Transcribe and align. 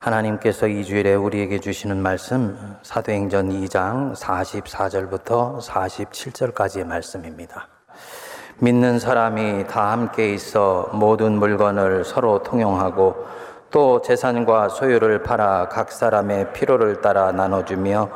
하나님께서 0.00 0.66
이 0.66 0.82
주일에 0.82 1.14
우리에게 1.14 1.60
주시는 1.60 2.00
말씀 2.00 2.56
사도행전 2.80 3.50
2장 3.50 4.16
44절부터 4.16 5.60
47절까지의 5.60 6.86
말씀입니다. 6.86 7.68
믿는 8.60 8.98
사람이 8.98 9.66
다 9.66 9.92
함께 9.92 10.32
있어 10.32 10.88
모든 10.94 11.38
물건을 11.38 12.06
서로 12.06 12.42
통용하고 12.42 13.14
또 13.70 14.00
재산과 14.00 14.70
소유를 14.70 15.22
팔아 15.22 15.68
각 15.68 15.92
사람의 15.92 16.54
필요를 16.54 17.02
따라 17.02 17.30
나눠주며 17.32 18.08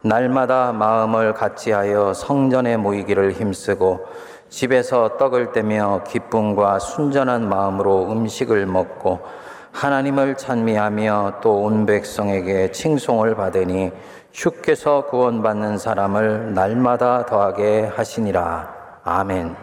날마다 0.00 0.72
마음을 0.72 1.34
같이하여 1.34 2.14
성전에 2.14 2.78
모이기를 2.78 3.32
힘쓰고 3.32 4.06
집에서 4.48 5.18
떡을 5.18 5.52
떼며 5.52 6.04
기쁨과 6.06 6.78
순전한 6.78 7.46
마음으로 7.46 8.10
음식을 8.10 8.64
먹고 8.64 9.20
하나님을 9.76 10.38
찬미하며 10.38 11.40
또 11.42 11.66
온 11.66 11.84
백성에게 11.84 12.70
칭송을 12.70 13.34
받으니 13.34 13.92
주께서 14.32 15.04
구원받는 15.04 15.76
사람을 15.76 16.54
날마다 16.54 17.26
더하게 17.26 17.82
하시니라. 17.84 19.02
아멘. 19.04 19.54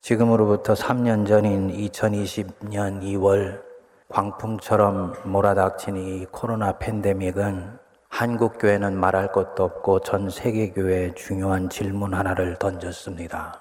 지금으로부터 0.00 0.72
3년 0.72 1.26
전인 1.26 1.70
2020년 1.70 3.02
2월 3.02 3.60
광풍처럼 4.08 5.12
몰아닥친 5.24 5.96
이 5.96 6.24
코로나 6.32 6.78
팬데믹은 6.78 7.78
한국 8.08 8.56
교회는 8.58 8.96
말할 8.96 9.32
것도 9.32 9.64
없고 9.64 10.00
전 10.00 10.30
세계 10.30 10.70
교회에 10.70 11.12
중요한 11.14 11.68
질문 11.68 12.14
하나를 12.14 12.56
던졌습니다. 12.56 13.60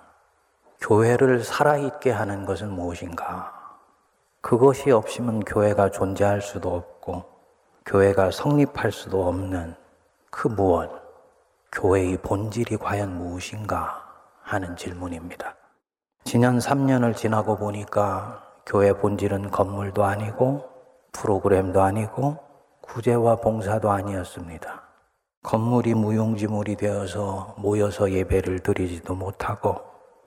교회를 0.79 1.43
살아있게 1.43 2.11
하는 2.11 2.45
것은 2.45 2.71
무엇인가? 2.71 3.54
그것이 4.45 4.91
없으면 4.91 5.39
교회가 5.39 5.89
존재할 5.89 6.39
수도 6.39 6.75
없고 6.75 7.23
교회가 7.83 8.29
성립할 8.29 8.91
수도 8.91 9.27
없는 9.27 9.73
그 10.29 10.47
무엇, 10.47 10.91
교회의 11.71 12.17
본질이 12.17 12.77
과연 12.77 13.17
무엇인가 13.17 14.05
하는 14.43 14.75
질문입니다. 14.75 15.55
지난 16.25 16.59
3년을 16.59 17.15
지나고 17.15 17.57
보니까 17.57 18.43
교회 18.67 18.93
본질은 18.93 19.49
건물도 19.49 20.03
아니고 20.03 20.69
프로그램도 21.11 21.81
아니고 21.81 22.37
구제와 22.81 23.37
봉사도 23.37 23.89
아니었습니다. 23.89 24.83
건물이 25.41 25.95
무용지물이 25.95 26.75
되어서 26.75 27.55
모여서 27.57 28.11
예배를 28.11 28.59
드리지도 28.59 29.15
못하고 29.15 29.81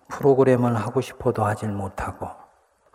프로그램을 0.08 0.74
하고 0.74 1.00
싶어도 1.00 1.44
하질 1.44 1.68
못하고 1.68 2.47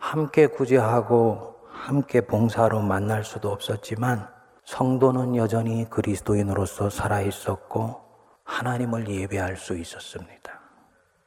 함께 0.04 0.46
구제하고 0.46 1.56
함께 1.66 2.20
봉사로 2.20 2.82
만날 2.82 3.24
수도 3.24 3.50
없었지만 3.50 4.28
성도는 4.66 5.34
여전히 5.34 5.88
그리스도인으로서 5.88 6.90
살아 6.90 7.22
있었고 7.22 8.02
하나님을 8.44 9.08
예배할 9.08 9.56
수 9.56 9.74
있었습니다. 9.74 10.60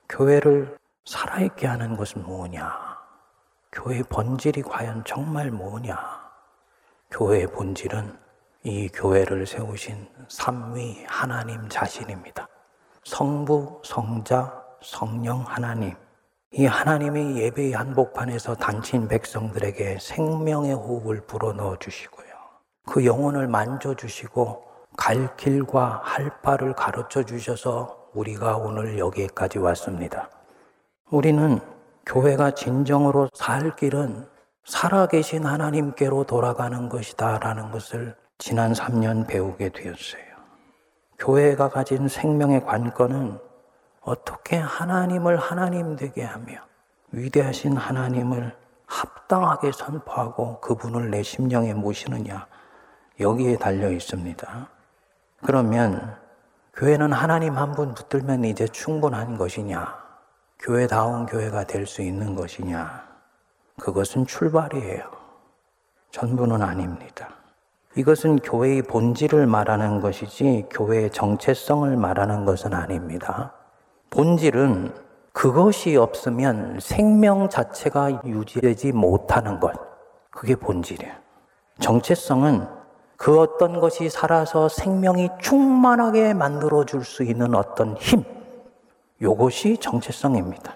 교회를 0.07 0.77
살아있게 1.05 1.65
하는 1.65 1.97
것은 1.97 2.23
뭐냐? 2.23 2.71
교회의 3.71 4.03
본질이 4.03 4.61
과연 4.61 5.03
정말 5.05 5.49
뭐냐? 5.49 5.97
교회의 7.09 7.47
본질은 7.47 8.15
이 8.63 8.89
교회를 8.89 9.47
세우신 9.47 10.07
삼위 10.29 11.03
하나님 11.07 11.67
자신입니다. 11.67 12.47
성부, 13.03 13.81
성자, 13.83 14.63
성령 14.83 15.41
하나님. 15.41 15.95
이 16.51 16.65
하나님이 16.65 17.41
예배의 17.41 17.73
한복판에서 17.73 18.55
단친 18.55 19.09
백성들에게 19.09 19.97
생명의 19.99 20.73
호흡을 20.73 21.21
불어넣어 21.27 21.77
주시고요. 21.77 22.27
그 22.85 23.05
영혼을 23.05 23.47
만져 23.47 23.93
주시고 23.93 24.63
갈 24.95 25.35
길과 25.35 26.01
할 26.03 26.41
바를 26.41 26.73
가르쳐 26.73 27.23
주셔서 27.23 28.09
우리가 28.13 28.57
오늘 28.57 28.97
여기까지 28.97 29.59
왔습니다. 29.59 30.29
우리는 31.11 31.59
교회가 32.05 32.51
진정으로 32.51 33.29
살 33.33 33.75
길은 33.75 34.25
살아계신 34.63 35.45
하나님께로 35.45 36.23
돌아가는 36.23 36.87
것이다 36.87 37.39
라는 37.39 37.71
것을 37.71 38.15
지난 38.37 38.71
3년 38.71 39.27
배우게 39.27 39.69
되었어요. 39.69 40.23
교회가 41.19 41.69
가진 41.69 42.07
생명의 42.07 42.63
관건은 42.63 43.39
어떻게 44.07 44.55
하나님을 44.55 45.35
하나님 45.35 45.97
되게 45.97 46.23
하며 46.23 46.61
위대하신 47.11 47.75
하나님을 47.75 48.55
합당하게 48.85 49.73
선포하고 49.73 50.61
그분을 50.61 51.11
내 51.11 51.21
심령에 51.23 51.73
모시느냐 51.73 52.47
여기에 53.19 53.57
달려 53.57 53.91
있습니다. 53.91 54.69
그러면 55.45 56.15
교회는 56.73 57.11
하나님 57.11 57.57
한 57.57 57.73
분 57.73 57.93
붙들면 57.93 58.45
이제 58.45 58.65
충분한 58.65 59.37
것이냐? 59.37 59.97
교회다운 60.59 61.25
교회가 61.25 61.65
될 61.65 61.85
수 61.85 62.01
있는 62.01 62.33
것이냐? 62.33 63.05
그것은 63.81 64.25
출발이에요. 64.25 65.03
전부는 66.11 66.61
아닙니다. 66.61 67.27
이것은 67.97 68.37
교회의 68.37 68.83
본질을 68.83 69.47
말하는 69.47 69.99
것이지 69.99 70.67
교회의 70.71 71.11
정체성을 71.11 71.97
말하는 71.97 72.45
것은 72.45 72.73
아닙니다. 72.73 73.56
본질은 74.09 74.93
그것이 75.33 75.95
없으면 75.95 76.79
생명 76.81 77.49
자체가 77.49 78.21
유지되지 78.25 78.91
못하는 78.91 79.59
것. 79.59 79.73
그게 80.31 80.55
본질이에요. 80.55 81.13
정체성은 81.79 82.67
그 83.17 83.39
어떤 83.39 83.79
것이 83.79 84.09
살아서 84.09 84.69
생명이 84.69 85.29
충만하게 85.41 86.33
만들어 86.33 86.85
줄 86.85 87.03
수 87.03 87.23
있는 87.23 87.55
어떤 87.55 87.95
힘. 87.97 88.23
요것이 89.21 89.77
정체성입니다. 89.77 90.75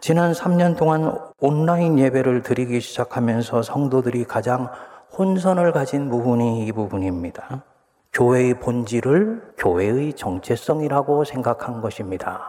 지난 0.00 0.32
3년 0.32 0.76
동안 0.76 1.18
온라인 1.40 1.98
예배를 1.98 2.42
드리기 2.42 2.80
시작하면서 2.80 3.62
성도들이 3.62 4.24
가장 4.24 4.70
혼선을 5.16 5.72
가진 5.72 6.08
부분이 6.08 6.66
이 6.66 6.72
부분입니다. 6.72 7.64
교회의 8.12 8.60
본질을 8.60 9.54
교회의 9.58 10.14
정체성이라고 10.14 11.24
생각한 11.24 11.80
것입니다. 11.80 12.46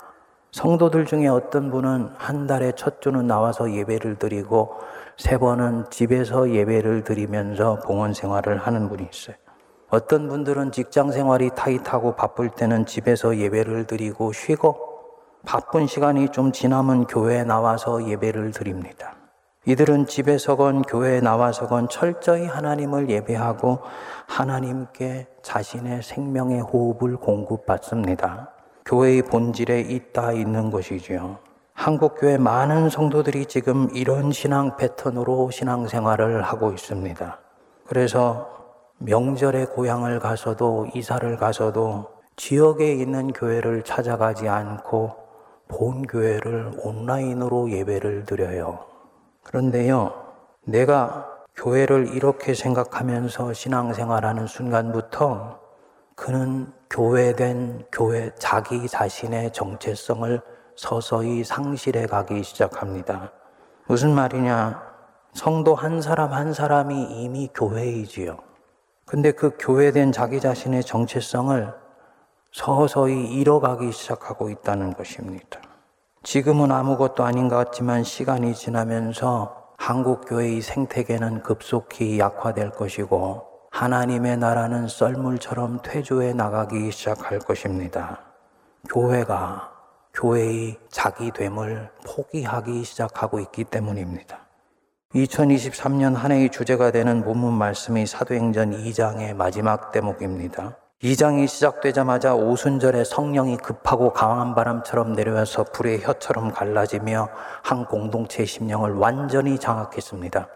성도들 0.51 1.05
중에 1.05 1.27
어떤 1.27 1.71
분은 1.71 2.09
한 2.17 2.45
달에 2.45 2.73
첫 2.75 3.01
주는 3.01 3.25
나와서 3.25 3.71
예배를 3.71 4.17
드리고 4.17 4.73
세 5.17 5.37
번은 5.37 5.85
집에서 5.89 6.51
예배를 6.51 7.05
드리면서 7.05 7.79
봉헌 7.85 8.13
생활을 8.13 8.57
하는 8.57 8.89
분이 8.89 9.07
있어요. 9.09 9.35
어떤 9.89 10.27
분들은 10.27 10.73
직장 10.73 11.11
생활이 11.11 11.51
타이트하고 11.55 12.15
바쁠 12.15 12.49
때는 12.49 12.85
집에서 12.85 13.37
예배를 13.37 13.85
드리고 13.85 14.33
쉬고 14.33 14.77
바쁜 15.45 15.87
시간이 15.87 16.29
좀 16.29 16.51
지나면 16.51 17.07
교회에 17.07 17.45
나와서 17.45 18.07
예배를 18.07 18.51
드립니다. 18.51 19.15
이들은 19.65 20.07
집에서건 20.07 20.81
교회에 20.81 21.21
나와서건 21.21 21.87
철저히 21.87 22.45
하나님을 22.45 23.09
예배하고 23.09 23.79
하나님께 24.27 25.27
자신의 25.43 26.03
생명의 26.03 26.61
호흡을 26.61 27.17
공급받습니다. 27.17 28.60
교회의 28.91 29.21
본질에 29.21 29.79
있다 29.79 30.33
있는 30.33 30.69
것이지요. 30.69 31.37
한국 31.73 32.15
교회 32.19 32.37
많은 32.37 32.89
성도들이 32.89 33.45
지금 33.45 33.87
이런 33.93 34.33
신앙 34.33 34.75
패턴으로 34.75 35.49
신앙생활을 35.49 36.41
하고 36.41 36.73
있습니다. 36.73 37.39
그래서 37.87 38.49
명절에 38.97 39.67
고향을 39.67 40.19
가서도 40.19 40.87
이사를 40.93 41.37
가서도 41.37 42.07
지역에 42.35 42.91
있는 42.91 43.31
교회를 43.31 43.83
찾아가지 43.83 44.49
않고 44.49 45.15
본 45.69 46.01
교회를 46.01 46.73
온라인으로 46.83 47.71
예배를 47.71 48.25
드려요. 48.25 48.79
그런데요, 49.43 50.11
내가 50.65 51.29
교회를 51.55 52.13
이렇게 52.13 52.53
생각하면서 52.53 53.53
신앙생활하는 53.53 54.47
순간부터 54.47 55.61
그는 56.15 56.80
교회된 56.91 57.85
교회 57.89 58.31
자기 58.37 58.85
자신의 58.85 59.53
정체성을 59.53 60.41
서서히 60.75 61.41
상실해 61.45 62.05
가기 62.05 62.43
시작합니다. 62.43 63.31
무슨 63.87 64.13
말이냐? 64.13 64.91
성도 65.33 65.73
한 65.73 66.01
사람 66.01 66.33
한 66.33 66.51
사람이 66.53 67.03
이미 67.11 67.49
교회이지요. 67.53 68.37
근데 69.05 69.31
그 69.31 69.55
교회된 69.57 70.11
자기 70.11 70.41
자신의 70.41 70.83
정체성을 70.83 71.73
서서히 72.51 73.25
잃어가기 73.35 73.93
시작하고 73.93 74.49
있다는 74.49 74.93
것입니다. 74.93 75.61
지금은 76.23 76.73
아무것도 76.73 77.23
아닌 77.23 77.47
것 77.47 77.55
같지만 77.55 78.03
시간이 78.03 78.53
지나면서 78.53 79.69
한국 79.77 80.25
교회의 80.27 80.59
생태계는 80.59 81.43
급속히 81.43 82.19
약화될 82.19 82.71
것이고 82.71 83.50
하나님의 83.71 84.37
나라는 84.37 84.87
썰물처럼 84.87 85.79
퇴조해 85.81 86.33
나가기 86.33 86.91
시작할 86.91 87.39
것입니다. 87.39 88.19
교회가 88.89 89.71
교회의 90.13 90.77
자기됨을 90.89 91.89
포기하기 92.05 92.83
시작하고 92.83 93.39
있기 93.39 93.63
때문입니다. 93.63 94.39
2023년 95.15 96.15
한 96.15 96.31
해의 96.31 96.49
주제가 96.49 96.91
되는 96.91 97.23
본문 97.23 97.53
말씀이 97.53 98.05
사도행전 98.05 98.71
2장의 98.71 99.35
마지막 99.35 99.91
대목입니다. 99.91 100.77
2장이 101.01 101.47
시작되자마자 101.47 102.35
오순절에 102.35 103.05
성령이 103.05 103.57
급하고 103.57 104.13
강한 104.13 104.53
바람처럼 104.53 105.13
내려와서 105.13 105.63
불의 105.63 106.01
혀처럼 106.03 106.51
갈라지며 106.51 107.29
한 107.63 107.85
공동체의 107.85 108.45
심령을 108.45 108.93
완전히 108.93 109.57
장악했습니다. 109.57 110.47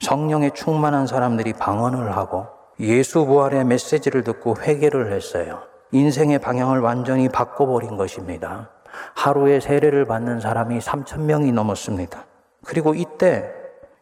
성령에 0.00 0.50
충만한 0.50 1.06
사람들이 1.06 1.52
방언을 1.52 2.16
하고 2.16 2.61
예수 2.80 3.26
부활의 3.26 3.64
메시지를 3.64 4.24
듣고 4.24 4.56
회개를 4.58 5.12
했어요. 5.12 5.62
인생의 5.92 6.38
방향을 6.38 6.80
완전히 6.80 7.28
바꿔버린 7.28 7.96
것입니다. 7.96 8.70
하루에 9.14 9.60
세례를 9.60 10.06
받는 10.06 10.40
사람이 10.40 10.78
3천 10.78 11.20
명이 11.20 11.52
넘었습니다. 11.52 12.24
그리고 12.64 12.94
이때 12.94 13.50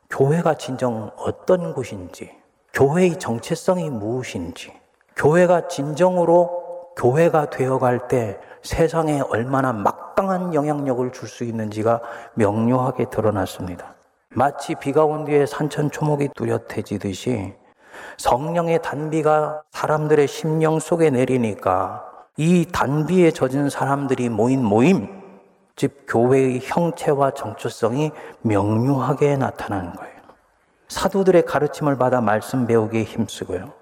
교회가 0.09 0.55
진정 0.55 1.11
어떤 1.17 1.73
곳인지, 1.73 2.31
교회의 2.73 3.19
정체성이 3.19 3.91
무엇인지, 3.91 4.73
교회가 5.17 5.69
진정으로 5.69 6.93
교회가 6.97 7.51
되어갈 7.51 8.09
때 8.09 8.39
세상에 8.63 9.21
얼마나 9.21 9.73
막강한 9.73 10.55
영향력을 10.55 11.13
줄 11.13 11.29
수 11.29 11.45
있는지가 11.45 12.01
명료하게 12.35 13.07
드러났습니다. 13.11 13.95
마치 14.31 14.75
비가 14.75 15.05
온 15.05 15.25
뒤에 15.25 15.47
산천 15.47 15.91
초목이 15.91 16.31
뚜렷해지듯이 16.37 17.55
성령의 18.17 18.83
단비가 18.83 19.63
사람들의 19.71 20.29
심령 20.29 20.79
속에 20.79 21.11
내리니까 21.11 22.05
이 22.37 22.67
단비에 22.71 23.33
젖은 23.33 23.71
사람들이 23.71 24.29
모인 24.29 24.65
모임, 24.65 25.09
즉 25.77 26.05
교회의 26.09 26.61
형체와 26.63 27.33
정체성이 27.33 28.13
명료하게 28.43 29.37
나타나는 29.37 29.93
거예요. 29.95 30.21
사도들의 30.89 31.45
가르침을 31.47 31.97
받아 31.97 32.21
말씀 32.21 32.67
배우기에 32.67 33.05
힘쓰고요. 33.05 33.73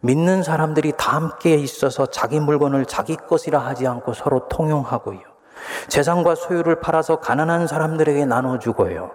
믿는 0.00 0.42
사람들이 0.42 0.92
다 0.96 1.16
함께 1.16 1.54
있어서 1.54 2.06
자기 2.06 2.40
물건을 2.40 2.86
자기 2.86 3.16
것이라 3.16 3.58
하지 3.58 3.86
않고 3.86 4.14
서로 4.14 4.48
통용하고요. 4.48 5.20
재산과 5.88 6.34
소유를 6.34 6.80
팔아서 6.80 7.20
가난한 7.20 7.66
사람들에게 7.66 8.24
나눠주고요. 8.24 9.12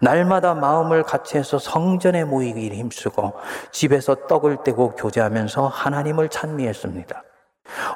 날마다 0.00 0.54
마음을 0.54 1.02
같이 1.02 1.38
해서 1.38 1.58
성전에 1.58 2.24
모이기 2.24 2.70
힘쓰고 2.70 3.32
집에서 3.72 4.14
떡을 4.26 4.64
떼고 4.64 4.90
교제하면서 4.96 5.66
하나님을 5.68 6.28
찬미했습니다. 6.28 7.22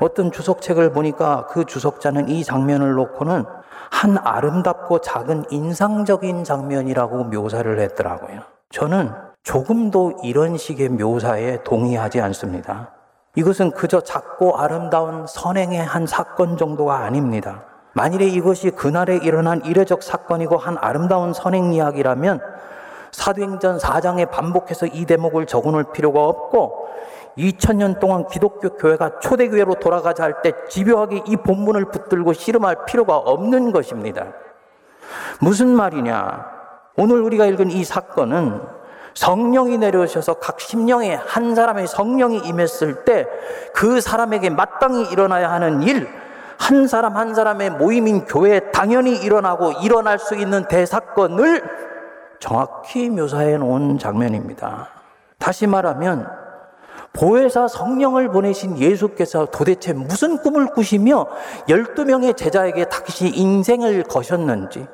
어떤 0.00 0.30
주석책을 0.30 0.92
보니까 0.92 1.46
그 1.46 1.64
주석자는 1.64 2.28
이 2.28 2.44
장면을 2.44 2.94
놓고는 2.94 3.44
한 3.90 4.18
아름답고 4.18 5.00
작은 5.00 5.44
인상적인 5.50 6.44
장면이라고 6.44 7.24
묘사를 7.24 7.78
했더라고요. 7.78 8.40
저는 8.70 9.12
조금도 9.42 10.20
이런 10.22 10.56
식의 10.56 10.90
묘사에 10.90 11.62
동의하지 11.62 12.20
않습니다. 12.20 12.90
이것은 13.34 13.70
그저 13.72 14.00
작고 14.00 14.58
아름다운 14.58 15.26
선행의 15.26 15.82
한 15.84 16.06
사건 16.06 16.56
정도가 16.56 16.98
아닙니다. 16.98 17.64
만일에 17.94 18.26
이것이 18.26 18.70
그날에 18.70 19.16
일어난 19.16 19.64
이례적 19.64 20.02
사건이고 20.02 20.56
한 20.56 20.76
아름다운 20.80 21.32
선행 21.32 21.72
이야기라면 21.72 22.40
사도행전 23.10 23.78
4장에 23.78 24.30
반복해서 24.30 24.86
이 24.86 25.04
대목을 25.04 25.46
적어 25.46 25.70
놓을 25.70 25.84
필요가 25.92 26.24
없고 26.24 26.88
2000년 27.36 27.98
동안 27.98 28.26
기독교 28.26 28.70
교회가 28.76 29.18
초대교회로 29.20 29.74
돌아가자 29.74 30.24
할 30.24 30.42
때 30.42 30.52
집요하게 30.68 31.22
이 31.26 31.36
본문을 31.36 31.86
붙들고 31.86 32.32
씨름할 32.32 32.84
필요가 32.86 33.16
없는 33.16 33.72
것입니다. 33.72 34.26
무슨 35.40 35.68
말이냐? 35.68 36.46
오늘 36.96 37.20
우리가 37.22 37.46
읽은 37.46 37.70
이 37.70 37.84
사건은 37.84 38.60
성령이 39.14 39.76
내려오셔서 39.78 40.34
각 40.34 40.58
심령에 40.60 41.14
한 41.14 41.54
사람의 41.54 41.86
성령이 41.86 42.38
임했을 42.46 43.04
때 43.04 43.26
그 43.74 44.00
사람에게 44.00 44.50
마땅히 44.50 45.10
일어나야 45.10 45.50
하는 45.50 45.82
일, 45.82 46.08
한 46.62 46.86
사람 46.86 47.16
한 47.16 47.34
사람의 47.34 47.70
모임인 47.70 48.24
교회에 48.24 48.70
당연히 48.70 49.16
일어나고 49.16 49.72
일어날 49.82 50.20
수 50.20 50.36
있는 50.36 50.68
대사건을 50.68 51.60
정확히 52.38 53.10
묘사해 53.10 53.56
놓은 53.56 53.98
장면입니다. 53.98 54.88
다시 55.38 55.66
말하면 55.66 56.41
보혜사 57.12 57.68
성령을 57.68 58.30
보내신 58.30 58.78
예수께서 58.78 59.46
도대체 59.46 59.92
무슨 59.92 60.38
꿈을 60.38 60.66
꾸시며 60.66 61.26
12명의 61.68 62.36
제자에게 62.36 62.86
다시 62.86 63.28
인생을 63.28 64.04
거셨는지, 64.04 64.86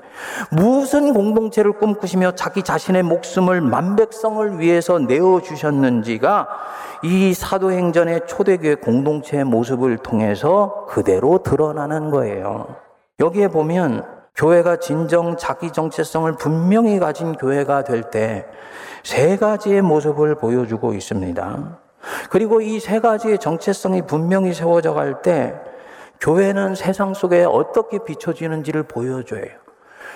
무슨 0.51 1.15
공동체를 1.15 1.73
꿈꾸시며 1.73 2.33
자기 2.33 2.63
자신의 2.63 3.05
목숨을 3.05 3.61
만백성을 3.61 4.59
위해서 4.59 4.99
내어주셨는지가 4.99 6.49
이 7.05 7.33
사도행전의 7.33 8.23
초대교회 8.27 8.75
공동체의 8.77 9.45
모습을 9.45 9.99
통해서 9.99 10.87
그대로 10.89 11.43
드러나는 11.45 12.11
거예요. 12.11 12.67
여기에 13.21 13.49
보면 13.49 14.05
교회가 14.35 14.77
진정 14.77 15.37
자기 15.37 15.73
정체성을 15.73 16.33
분명히 16.37 16.99
가진 16.99 17.35
교회가 17.35 17.85
될 17.85 18.11
때 18.11 18.47
세 19.05 19.37
가지의 19.37 19.81
모습을 19.83 20.35
보여주고 20.35 20.93
있습니다. 20.93 21.79
그리고 22.31 22.61
이 22.61 22.79
세 22.81 23.01
가지의 23.01 23.39
정체성이 23.39 24.03
분명히 24.03 24.53
세워져 24.55 24.95
갈 24.95 25.23
때 25.23 25.55
교회는 26.21 26.75
세상 26.75 27.15
속에 27.15 27.45
어떻게 27.45 27.99
비춰지는지를 27.99 28.83
보여줘요. 28.85 29.47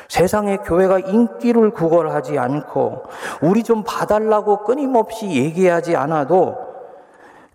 세상에 0.08 0.56
교회가 0.58 0.98
인기를 0.98 1.70
구걸하지 1.70 2.38
않고 2.38 3.04
우리 3.40 3.62
좀 3.62 3.82
봐달라고 3.84 4.64
끊임없이 4.64 5.26
얘기하지 5.30 5.96
않아도 5.96 6.56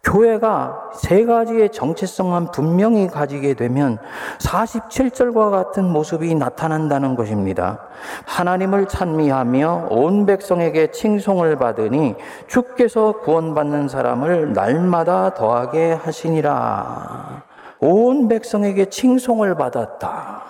교회가 0.08 0.92
세 0.94 1.26
가지의 1.26 1.70
정체성만 1.70 2.52
분명히 2.52 3.08
가지게 3.08 3.56
되면 3.56 3.98
47절과 4.40 5.52
같은 5.52 5.84
모습이 5.84 6.34
나타난다는 6.34 7.16
것입니다. 7.16 7.80
하나님을 8.26 8.88
찬미하며 8.88 9.88
온 9.90 10.26
백성에게 10.26 10.92
칭송을 10.92 11.58
받으니 11.58 12.16
주께서 12.48 13.20
구원받는 13.20 13.90
사람을 13.90 14.54
날마다 14.54 15.34
더하게 15.34 15.92
하시니라. 15.92 17.44
온 17.82 18.30
백성에게 18.30 18.86
칭송을 18.86 19.56
받았다. 19.56 20.44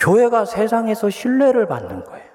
교회가 0.00 0.44
세상에서 0.44 1.10
신뢰를 1.10 1.66
받는 1.66 2.04
거예요. 2.04 2.26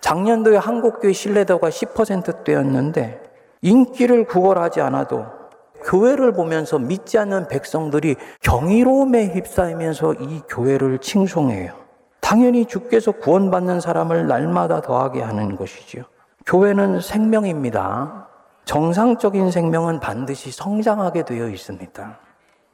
작년도에 0.00 0.56
한국교회 0.56 1.12
신뢰도가 1.12 1.68
10%대였는데 1.68 3.22
인기를 3.62 4.24
구걸하지 4.24 4.80
않아도 4.80 5.37
교회를 5.84 6.32
보면서 6.32 6.78
믿지 6.78 7.18
않는 7.18 7.48
백성들이 7.48 8.16
경이로움에 8.42 9.28
휩싸이면서 9.28 10.14
이 10.14 10.42
교회를 10.48 10.98
칭송해요. 10.98 11.72
당연히 12.20 12.66
주께서 12.66 13.12
구원받는 13.12 13.80
사람을 13.80 14.26
날마다 14.26 14.80
더하게 14.80 15.22
하는 15.22 15.56
것이지요. 15.56 16.04
교회는 16.46 17.00
생명입니다. 17.00 18.28
정상적인 18.64 19.50
생명은 19.50 20.00
반드시 20.00 20.50
성장하게 20.50 21.24
되어 21.24 21.48
있습니다. 21.48 22.18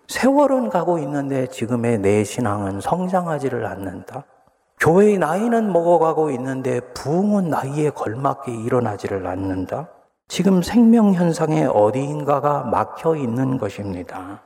세월은 0.08 0.70
가고 0.70 0.98
있는데 0.98 1.46
지금의 1.46 1.98
내 1.98 2.24
신앙은 2.24 2.80
성장하지를 2.80 3.64
않는다. 3.66 4.24
교회의 4.80 5.18
나이는 5.18 5.72
먹어가고 5.72 6.30
있는데 6.32 6.80
부흥은 6.94 7.48
나이에 7.48 7.90
걸맞게 7.90 8.52
일어나지를 8.52 9.26
않는다. 9.26 9.88
지금 10.28 10.62
생명 10.62 11.12
현상의 11.14 11.66
어디인가가 11.66 12.62
막혀 12.64 13.16
있는 13.16 13.58
것입니다. 13.58 14.42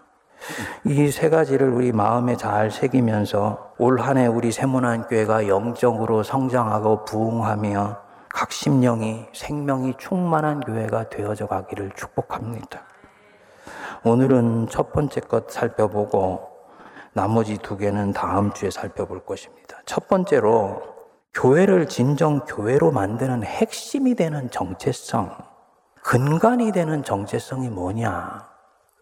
이 0.84 1.10
세 1.10 1.28
가지를 1.30 1.70
우리 1.70 1.92
마음에 1.92 2.36
잘 2.36 2.70
새기면서 2.70 3.74
올 3.78 4.00
한 4.00 4.16
해 4.18 4.26
우리 4.26 4.52
세문안 4.52 5.06
교회가 5.08 5.48
영적으로 5.48 6.22
성장하고 6.22 7.04
부흥하며 7.04 7.96
각 8.28 8.52
심령이 8.52 9.26
생명이 9.32 9.94
충만한 9.98 10.60
교회가 10.60 11.08
되어져 11.08 11.46
가기를 11.46 11.92
축복합니다. 11.96 12.82
오늘은 14.04 14.68
첫 14.68 14.92
번째 14.92 15.20
것 15.22 15.50
살펴보고 15.50 16.48
나머지 17.12 17.58
두 17.58 17.76
개는 17.76 18.12
다음 18.12 18.52
주에 18.52 18.70
살펴볼 18.70 19.24
것입니다. 19.24 19.78
첫 19.86 20.06
번째로 20.08 20.82
교회를 21.34 21.88
진정 21.88 22.40
교회로 22.40 22.92
만드는 22.92 23.42
핵심이 23.42 24.14
되는 24.14 24.50
정체성. 24.50 25.36
근간이 26.08 26.72
되는 26.72 27.04
정체성이 27.04 27.68
뭐냐? 27.68 28.48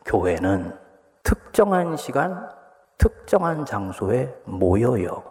교회는 0.06 0.76
특정한 1.22 1.96
시간, 1.96 2.50
특정한 2.98 3.64
장소에 3.64 4.34
모여요. 4.42 5.22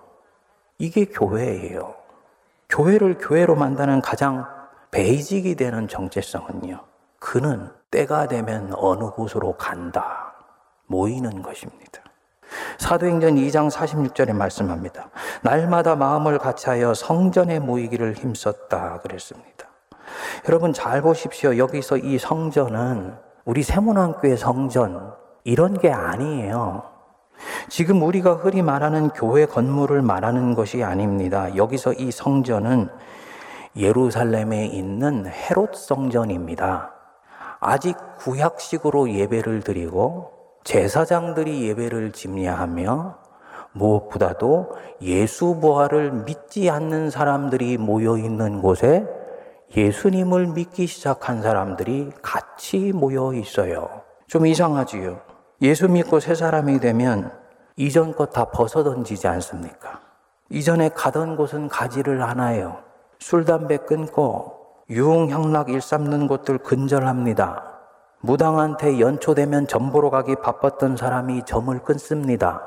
이게 0.77 1.03
교회예요. 1.03 1.94
교회를 2.70 3.17
교회로 3.17 3.55
만드는 3.55 4.00
가장 4.00 4.46
베이직이 4.89 5.55
되는 5.55 5.89
정체성은요. 5.89 6.79
그는 7.20 7.70
때가 7.91 8.29
되면 8.29 8.72
어느 8.77 9.10
곳으로 9.10 9.58
간다. 9.58 10.34
모이는 10.88 11.41
것입니다. 11.41 12.01
사도행전 12.77 13.36
2장 13.36 13.70
46절에 13.70 14.32
말씀합니다. 14.32 15.10
날마다 15.41 15.98
마음을 15.98 16.38
같이하여 16.38 16.94
성전에 16.94 17.60
모이기를 17.60 18.13
힘썼다 18.13 19.00
그랬습니다. 19.00 19.75
여러분 20.48 20.74
잘 20.74 21.02
보십시오. 21.02 21.58
여기서 21.58 21.98
이 21.98 22.18
성전은 22.18 23.16
우리 23.46 23.64
세문안교회 23.64 24.36
성전 24.36 25.14
이런 25.44 25.78
게 25.78 25.92
아니에요. 25.92 26.84
지금 27.70 28.02
우리가 28.02 28.34
흔히 28.34 28.62
말하는 28.62 29.10
교회 29.10 29.46
건물을 29.46 30.02
말하는 30.02 30.56
것이 30.56 30.84
아닙니다. 30.84 31.56
여기서 31.56 31.94
이 31.94 32.12
성전은 32.12 32.90
예루살렘에 33.76 34.66
있는 34.68 35.28
헤롯 35.28 35.76
성전입니다. 35.76 36.94
아직 37.60 37.98
구약식으로 38.20 39.12
예배를 39.12 39.62
드리고 39.62 40.32
제사장들이 40.64 41.68
예배를 41.68 42.12
집례하며 42.12 43.18
무엇보다도 43.74 44.72
예수 45.02 45.60
부활을 45.60 46.12
믿지 46.12 46.70
않는 46.70 47.10
사람들이 47.10 47.78
모여 47.78 48.18
있는 48.18 48.62
곳에 48.62 49.06
예수님을 49.75 50.48
믿기 50.48 50.88
시작한 50.88 51.41
사람들이 51.41 52.12
같이 52.22 52.94
모여 52.94 53.34
있어요. 53.34 54.03
좀 54.27 54.46
이상하지요. 54.46 55.20
예수 55.62 55.89
믿고 55.89 56.20
새 56.20 56.34
사람이 56.34 56.79
되면 56.79 57.32
이전 57.75 58.15
것 58.15 58.32
다 58.32 58.46
벗어 58.46 58.84
던지지 58.84 59.27
않습니까? 59.27 60.00
이전에 60.50 60.89
가던 60.89 61.36
곳은 61.36 61.67
가지를 61.67 62.22
않아요. 62.22 62.77
술, 63.20 63.44
담배 63.44 63.77
끊고 63.77 64.53
유흥향락 64.89 65.70
일삼는 65.70 66.27
곳들 66.27 66.60
근절합니다. 66.60 67.63
무당한테 68.22 69.00
연초되면 69.00 69.67
점보러 69.67 70.10
가기 70.10 70.36
바빴던 70.36 70.96
사람이 70.96 71.44
점을 71.46 71.77
끊습니다. 71.79 72.62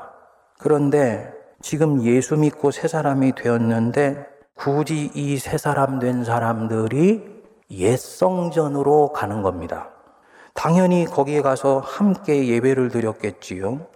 그런데 0.59 1.33
지금 1.61 2.03
예수 2.03 2.37
믿고 2.37 2.71
새 2.71 2.87
사람이 2.87 3.33
되었는데 3.35 4.27
굳이 4.59 5.09
이 5.15 5.39
새 5.39 5.57
사람 5.57 5.99
된 5.99 6.25
사람들이 6.25 7.23
옛 7.71 7.95
성전으로 7.97 9.13
가는 9.13 9.41
겁니다. 9.41 9.87
당연히 10.53 11.05
거기에 11.05 11.41
가서 11.41 11.79
함께 11.79 12.45
예배를 12.49 12.89
드렸겠지요. 12.89 13.87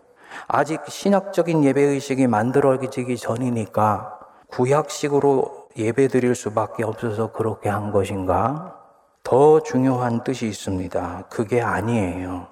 아직 0.48 0.79
신학적인 0.88 1.65
예배의식이 1.65 2.27
만들어지기 2.27 3.17
전이니까 3.17 4.20
구약식으로 4.48 5.67
예배 5.75 6.08
드릴 6.08 6.34
수밖에 6.34 6.86
없어서 6.86 7.34
그렇게 7.34 7.67
한 7.67 7.91
것인가? 7.91 8.79
더 9.22 9.60
중요한 9.62 10.24
뜻이 10.24 10.48
있습니다. 10.48 11.25
그게 11.29 11.62
아니에요. 11.62 12.48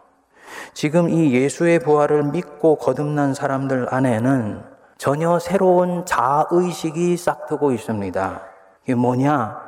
지금 0.74 1.08
이 1.10 1.34
예수의 1.34 1.80
부활을 1.80 2.24
믿고 2.24 2.76
거듭난 2.76 3.34
사람들 3.34 3.94
안에는 3.94 4.71
전혀 5.02 5.40
새로운 5.40 6.06
자의식이 6.06 7.18
싹트고 7.18 7.72
있습니다. 7.72 8.42
이게 8.84 8.94
뭐냐? 8.94 9.60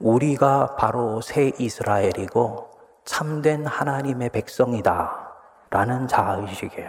우리가 0.00 0.74
바로 0.74 1.20
새 1.20 1.52
이스라엘이고 1.56 2.70
참된 3.04 3.66
하나님의 3.66 4.30
백성이다. 4.30 5.30
라는 5.70 6.08
자의식이에요. 6.08 6.88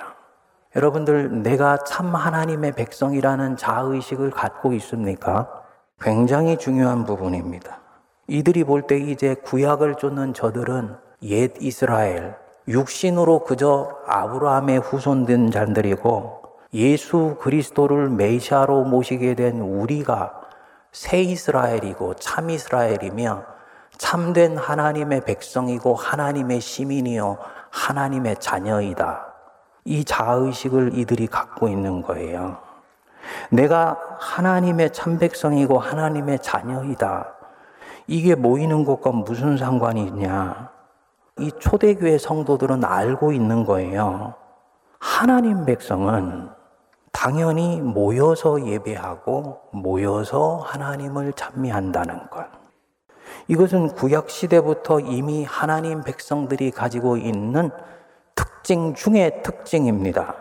여러분들, 0.76 1.44
내가 1.44 1.78
참 1.84 2.16
하나님의 2.16 2.72
백성이라는 2.72 3.56
자의식을 3.56 4.32
갖고 4.32 4.74
있습니까? 4.74 5.48
굉장히 6.02 6.58
중요한 6.58 7.06
부분입니다. 7.06 7.82
이들이 8.26 8.64
볼 8.64 8.88
때 8.88 8.98
이제 8.98 9.36
구약을 9.36 9.98
쫓는 9.98 10.34
저들은 10.34 10.96
옛 11.22 11.54
이스라엘, 11.60 12.36
육신으로 12.68 13.44
그저 13.44 13.92
아브라함의 14.08 14.80
후손된 14.80 15.52
자들이고 15.52 16.45
예수 16.74 17.38
그리스도를 17.40 18.10
메시아로 18.10 18.84
모시게 18.86 19.36
된 19.36 19.60
우리가 19.60 20.42
새 20.92 21.22
이스라엘이고 21.22 22.16
참 22.16 22.50
이스라엘이며 22.50 23.44
참된 23.98 24.58
하나님의 24.58 25.22
백성이고 25.22 25.96
하나님의 25.96 26.62
시민이요 26.62 27.38
하나님의 27.70 28.38
자녀이다. 28.40 29.26
이 29.86 30.04
자의식을 30.04 30.98
이들이 30.98 31.28
갖고 31.28 31.68
있는 31.68 32.02
거예요. 32.02 32.58
내가 33.50 34.00
하나님의 34.20 34.94
참 34.94 35.20
백성이고 35.20 35.80
하나님의 35.80 36.40
자녀이다. 36.40 37.34
이게 38.08 38.36
모이는 38.36 38.86
것과 38.86 39.12
무슨 39.12 39.58
상관이 39.58 40.06
있냐? 40.06 40.70
이 41.40 41.52
초대교회 41.60 42.18
성도들은 42.18 42.86
알고 42.86 43.34
있는 43.34 43.66
거예요. 43.66 44.36
하나님 45.00 45.66
백성은 45.66 46.50
당연히 47.16 47.80
모여서 47.80 48.68
예배하고 48.68 49.62
모여서 49.72 50.58
하나님을 50.66 51.32
찬미한다는 51.32 52.30
것. 52.30 52.46
이것은 53.48 53.96
구약 53.96 54.30
시대부터 54.30 55.00
이미 55.00 55.46
하나님 55.46 56.04
백성들이 56.04 56.72
가지고 56.72 57.16
있는 57.16 57.72
특징 58.36 58.94
중의 58.94 59.44
특징입니다. 59.44 60.36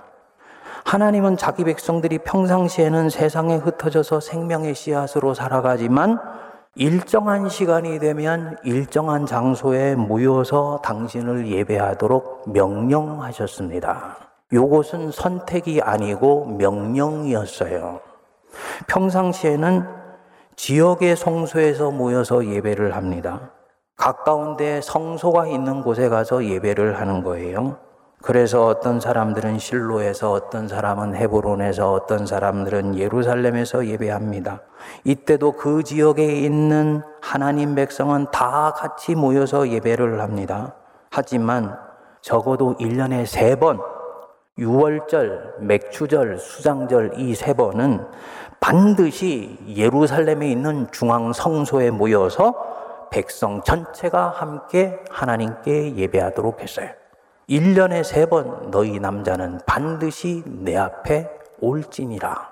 하나님은 0.84 1.36
자기 1.36 1.62
백성들이 1.62 2.18
평상시에는 2.18 3.08
세상에 3.08 3.54
흩어져서 3.54 4.18
생명의 4.18 4.74
씨앗으로 4.74 5.32
살아가지만 5.32 6.18
일정한 6.74 7.48
시간이 7.48 8.00
되면 8.00 8.58
일정한 8.64 9.26
장소에 9.26 9.94
모여서 9.94 10.80
당신을 10.82 11.46
예배하도록 11.46 12.50
명령하셨습니다. 12.52 14.33
요것은 14.54 15.10
선택이 15.10 15.82
아니고 15.82 16.46
명령이었어요. 16.58 18.00
평상시에는 18.86 19.84
지역의 20.56 21.16
성소에서 21.16 21.90
모여서 21.90 22.46
예배를 22.46 22.94
합니다. 22.94 23.50
가까운데 23.96 24.80
성소가 24.80 25.48
있는 25.48 25.82
곳에 25.82 26.08
가서 26.08 26.44
예배를 26.44 27.00
하는 27.00 27.22
거예요. 27.24 27.78
그래서 28.22 28.66
어떤 28.66 29.00
사람들은 29.00 29.58
실로에서 29.58 30.32
어떤 30.32 30.66
사람은 30.66 31.14
헤브론에서 31.14 31.92
어떤 31.92 32.24
사람들은 32.24 32.96
예루살렘에서 32.96 33.86
예배합니다. 33.86 34.62
이때도 35.04 35.52
그 35.52 35.82
지역에 35.82 36.24
있는 36.24 37.02
하나님 37.20 37.74
백성은 37.74 38.28
다 38.32 38.72
같이 38.74 39.14
모여서 39.14 39.68
예배를 39.68 40.22
합니다. 40.22 40.74
하지만 41.10 41.76
적어도 42.22 42.76
1년에 42.76 43.26
세 43.26 43.56
번, 43.56 43.78
6월절, 44.58 45.58
맥추절, 45.60 46.38
수장절 46.38 47.18
이 47.18 47.34
세 47.34 47.54
번은 47.54 48.06
반드시 48.60 49.58
예루살렘에 49.68 50.48
있는 50.48 50.86
중앙 50.92 51.32
성소에 51.32 51.90
모여서 51.90 53.08
백성 53.10 53.62
전체가 53.62 54.30
함께 54.30 54.98
하나님께 55.10 55.96
예배하도록 55.96 56.60
했어요. 56.60 56.90
1년에 57.48 58.02
세 58.04 58.26
번 58.26 58.70
너희 58.70 58.98
남자는 59.00 59.60
반드시 59.66 60.42
내 60.46 60.76
앞에 60.76 61.28
올지니라. 61.60 62.48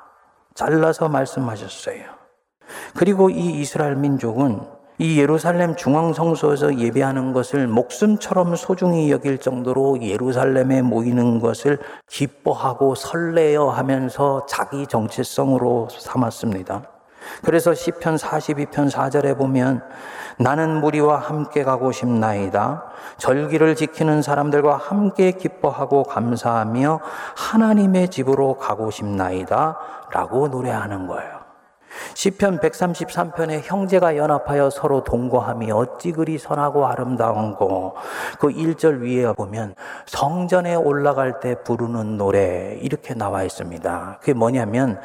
잘라서 0.55 1.09
말씀하셨어요. 1.09 2.03
그리고 2.97 3.31
이 3.31 3.61
이스라엘 3.61 3.97
민족은 3.97 4.61
이 4.99 5.19
예루살렘 5.19 5.75
중앙성소에서 5.75 6.79
예배하는 6.79 7.33
것을 7.33 7.67
목숨처럼 7.67 8.55
소중히 8.57 9.11
여길 9.11 9.39
정도로 9.39 10.03
예루살렘에 10.03 10.83
모이는 10.83 11.41
것을 11.41 11.79
기뻐하고 12.09 12.95
설레어 12.95 13.71
하면서 13.71 14.45
자기 14.47 14.87
정체성으로 14.87 15.89
삼았습니다. 15.91 16.83
그래서 17.43 17.73
시편 17.73 18.17
42편 18.17 18.91
4절에 18.91 19.37
보면 19.39 19.83
나는 20.39 20.81
무리와 20.81 21.19
함께 21.19 21.63
가고 21.63 21.93
싶나이다. 21.93 22.85
절기를 23.17 23.77
지키는 23.77 24.23
사람들과 24.23 24.77
함께 24.77 25.33
기뻐하고 25.33 26.03
감사하며 26.05 27.01
하나님의 27.37 28.09
집으로 28.09 28.57
가고 28.59 28.91
싶나이다. 28.91 29.79
라고 30.11 30.49
노래하는 30.49 31.07
거예요. 31.07 31.42
시편 32.15 32.61
133편에 32.61 33.61
형제가 33.65 34.17
연합하여 34.17 34.71
서로 34.71 35.05
동거함이 35.05 35.71
어찌 35.73 36.13
그리 36.13 36.39
선하고 36.39 36.87
아름다운고 36.87 37.95
그 38.39 38.49
1절 38.49 39.01
위에 39.03 39.33
보면 39.33 39.75
성전에 40.07 40.75
올라갈 40.75 41.41
때 41.41 41.57
부르는 41.63 42.17
노래 42.17 42.79
이렇게 42.81 43.15
나와 43.15 43.43
있습니다. 43.43 44.19
그게 44.21 44.33
뭐냐면 44.33 45.01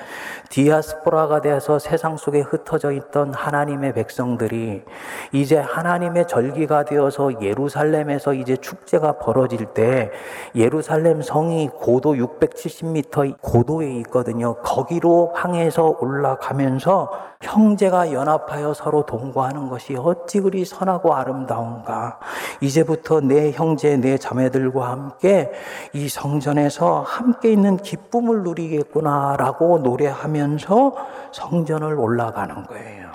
디아스포라가 0.50 1.42
되어서 1.42 1.80
세상 1.80 2.18
속에 2.18 2.42
흩어져 2.42 2.92
있던 2.92 3.34
하나님의 3.34 3.94
백성들이 3.94 4.84
이제 5.32 5.58
하나님의 5.58 6.28
절기가 6.28 6.86
되어서 6.86 7.42
예루살렘에서 7.42 8.34
이제 8.34 8.56
축제가 8.58 9.20
벌어질 9.20 9.66
때 9.74 10.12
예루살렘 10.56 11.22
성이 11.22 11.70
고도 11.70 12.14
670m 12.16 13.42
고도에 13.42 13.92
있거든요. 14.00 14.56
거기로 14.62 15.32
항해서 15.36 15.98
올라가면 16.00 16.77
서 16.80 17.12
형제가 17.42 18.12
연합하여 18.12 18.74
서로 18.74 19.06
동거하는 19.06 19.70
것이 19.70 19.96
어찌 19.96 20.42
그리 20.42 20.66
선하고 20.66 21.14
아름다운가. 21.14 22.20
이제부터 22.62 23.22
내 23.22 23.52
형제, 23.52 23.98
내 23.98 24.18
자매들과 24.18 24.90
함께 24.90 25.52
이 25.94 26.10
성전에서 26.10 27.02
함께 27.02 27.52
있는 27.52 27.78
기쁨을 27.78 28.44
누리겠구나라고 28.44 29.80
노래하면서 29.80 30.96
성전을 31.32 32.00
올라가는 32.00 32.66
거예요. 32.66 33.12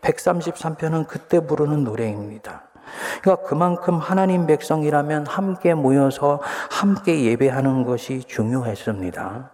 133편은 0.00 1.06
그때 1.06 1.44
부르는 1.46 1.84
노래입니다. 1.84 2.62
그러니까 3.20 3.46
그만큼 3.46 3.98
하나님 3.98 4.46
백성이라면 4.46 5.26
함께 5.26 5.74
모여서 5.74 6.40
함께 6.70 7.24
예배하는 7.24 7.84
것이 7.84 8.24
중요했습니다. 8.24 9.50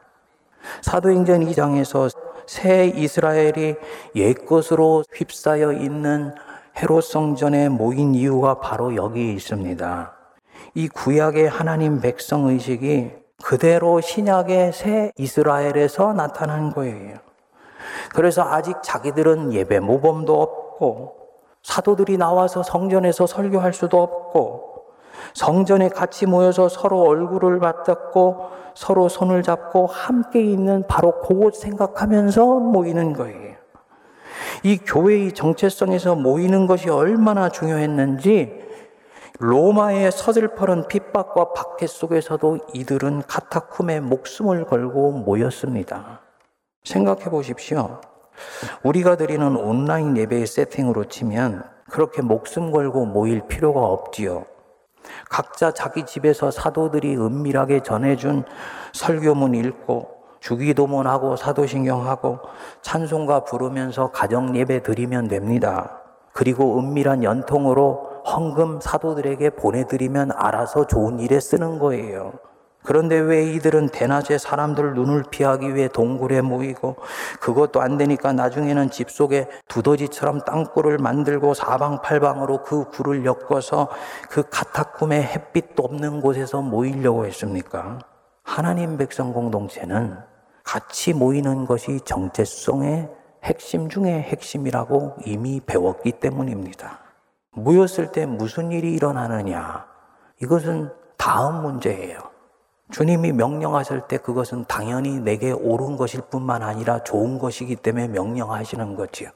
사도행전 0.82 1.40
2장에서 1.46 2.23
새 2.46 2.86
이스라엘이 2.86 3.76
옛것으로 4.14 5.04
휩싸여 5.12 5.72
있는 5.72 6.34
헤롯 6.76 7.04
성전에 7.04 7.68
모인 7.68 8.14
이유가 8.14 8.60
바로 8.60 8.96
여기 8.96 9.32
있습니다. 9.32 10.12
이 10.74 10.88
구약의 10.88 11.48
하나님 11.48 12.00
백성 12.00 12.46
의식이 12.46 13.12
그대로 13.42 14.00
신약의 14.00 14.72
새 14.72 15.12
이스라엘에서 15.16 16.12
나타난 16.12 16.72
거예요. 16.72 17.18
그래서 18.14 18.42
아직 18.42 18.76
자기들은 18.82 19.52
예배 19.52 19.80
모범도 19.80 20.40
없고 20.40 21.16
사도들이 21.62 22.16
나와서 22.16 22.62
성전에서 22.62 23.26
설교할 23.26 23.72
수도 23.72 24.02
없고 24.02 24.73
성전에 25.32 25.88
같이 25.88 26.26
모여서 26.26 26.68
서로 26.68 27.00
얼굴을 27.02 27.58
맞닿고 27.58 28.50
서로 28.74 29.08
손을 29.08 29.42
잡고 29.42 29.86
함께 29.86 30.42
있는 30.42 30.84
바로 30.86 31.20
그곳 31.20 31.56
생각하면서 31.56 32.44
모이는 32.44 33.12
거예요. 33.12 33.54
이 34.62 34.78
교회의 34.78 35.32
정체성에서 35.32 36.14
모이는 36.16 36.66
것이 36.66 36.90
얼마나 36.90 37.48
중요했는지 37.48 38.64
로마의 39.38 40.12
서슬퍼런 40.12 40.86
핍박과 40.88 41.52
박해 41.52 41.86
속에서도 41.86 42.58
이들은 42.72 43.22
카타쿰에 43.26 44.00
목숨을 44.00 44.64
걸고 44.64 45.12
모였습니다. 45.12 46.20
생각해 46.84 47.24
보십시오. 47.24 48.00
우리가 48.82 49.16
드리는 49.16 49.56
온라인 49.56 50.16
예배의 50.16 50.46
세팅으로 50.46 51.04
치면 51.04 51.64
그렇게 51.90 52.22
목숨 52.22 52.70
걸고 52.70 53.06
모일 53.06 53.42
필요가 53.46 53.80
없지요. 53.80 54.46
각자 55.28 55.72
자기 55.72 56.04
집에서 56.04 56.50
사도들이 56.50 57.16
은밀하게 57.16 57.82
전해준 57.82 58.44
설교문 58.92 59.54
읽고 59.54 60.14
주기도문하고 60.40 61.36
사도신경하고 61.36 62.40
찬송가 62.82 63.44
부르면서 63.44 64.10
가정 64.10 64.56
예배 64.56 64.82
드리면 64.82 65.28
됩니다. 65.28 66.02
그리고 66.32 66.78
은밀한 66.78 67.22
연통으로 67.22 68.22
헌금 68.26 68.80
사도들에게 68.80 69.50
보내드리면 69.50 70.32
알아서 70.32 70.86
좋은 70.86 71.20
일에 71.20 71.40
쓰는 71.40 71.78
거예요. 71.78 72.32
그런데 72.84 73.18
왜 73.18 73.50
이들은 73.54 73.88
대낮에 73.88 74.36
사람들 74.36 74.94
눈을 74.94 75.24
피하기 75.30 75.74
위해 75.74 75.88
동굴에 75.88 76.42
모이고 76.42 76.96
그것도 77.40 77.80
안 77.80 77.96
되니까 77.96 78.32
나중에는 78.32 78.90
집 78.90 79.10
속에 79.10 79.48
두더지처럼 79.68 80.42
땅굴을 80.42 80.98
만들고 80.98 81.54
사방팔방으로 81.54 82.62
그 82.62 82.84
굴을 82.90 83.24
엮어서 83.24 83.88
그 84.28 84.42
카타쿰의 84.50 85.22
햇빛도 85.22 85.82
없는 85.82 86.20
곳에서 86.20 86.60
모이려고 86.60 87.24
했습니까? 87.24 87.98
하나님 88.42 88.98
백성 88.98 89.32
공동체는 89.32 90.18
같이 90.62 91.14
모이는 91.14 91.64
것이 91.64 92.00
정체성의 92.04 93.08
핵심 93.44 93.88
중의 93.88 94.22
핵심이라고 94.22 95.16
이미 95.24 95.60
배웠기 95.64 96.12
때문입니다. 96.12 96.98
모였을 97.52 98.12
때 98.12 98.26
무슨 98.26 98.72
일이 98.72 98.92
일어나느냐? 98.92 99.86
이것은 100.42 100.90
다음 101.16 101.62
문제예요. 101.62 102.33
주님이 102.94 103.32
명령하실 103.32 104.02
때 104.02 104.18
그것은 104.18 104.66
당연히 104.68 105.18
내게 105.18 105.50
옳은 105.50 105.96
것일 105.96 106.20
뿐만 106.30 106.62
아니라 106.62 107.02
좋은 107.02 107.40
것이기 107.40 107.74
때문에 107.74 108.06
명령하시는 108.06 108.94
거지요. 108.94 109.30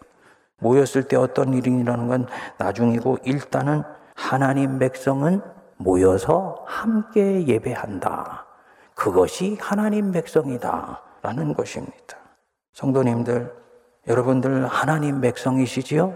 모였을 0.60 1.08
때 1.08 1.16
어떤 1.16 1.52
일이 1.52 1.72
일어나는 1.72 2.06
건 2.06 2.26
나중이고 2.58 3.18
일단은 3.24 3.82
하나님 4.14 4.78
백성은 4.78 5.42
모여서 5.76 6.62
함께 6.68 7.48
예배한다. 7.48 8.46
그것이 8.94 9.58
하나님 9.60 10.12
백성이다. 10.12 11.02
라는 11.22 11.52
것입니다. 11.52 12.16
성도님들, 12.74 13.52
여러분들 14.06 14.68
하나님 14.68 15.20
백성이시지요? 15.20 16.14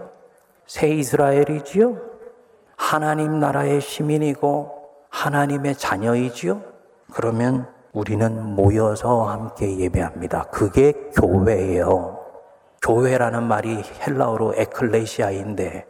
새 0.65 0.87
이스라엘이지요? 0.87 1.97
하나님 2.77 3.41
나라의 3.41 3.81
시민이고 3.81 4.91
하나님의 5.09 5.75
자녀이지요? 5.75 6.72
그러면 7.13 7.67
우리는 7.93 8.55
모여서 8.55 9.25
함께 9.25 9.77
예배합니다. 9.77 10.45
그게 10.51 10.93
교회예요. 11.15 12.19
교회라는 12.81 13.43
말이 13.43 13.81
헬라어로 14.05 14.55
에클레시아인데 14.57 15.85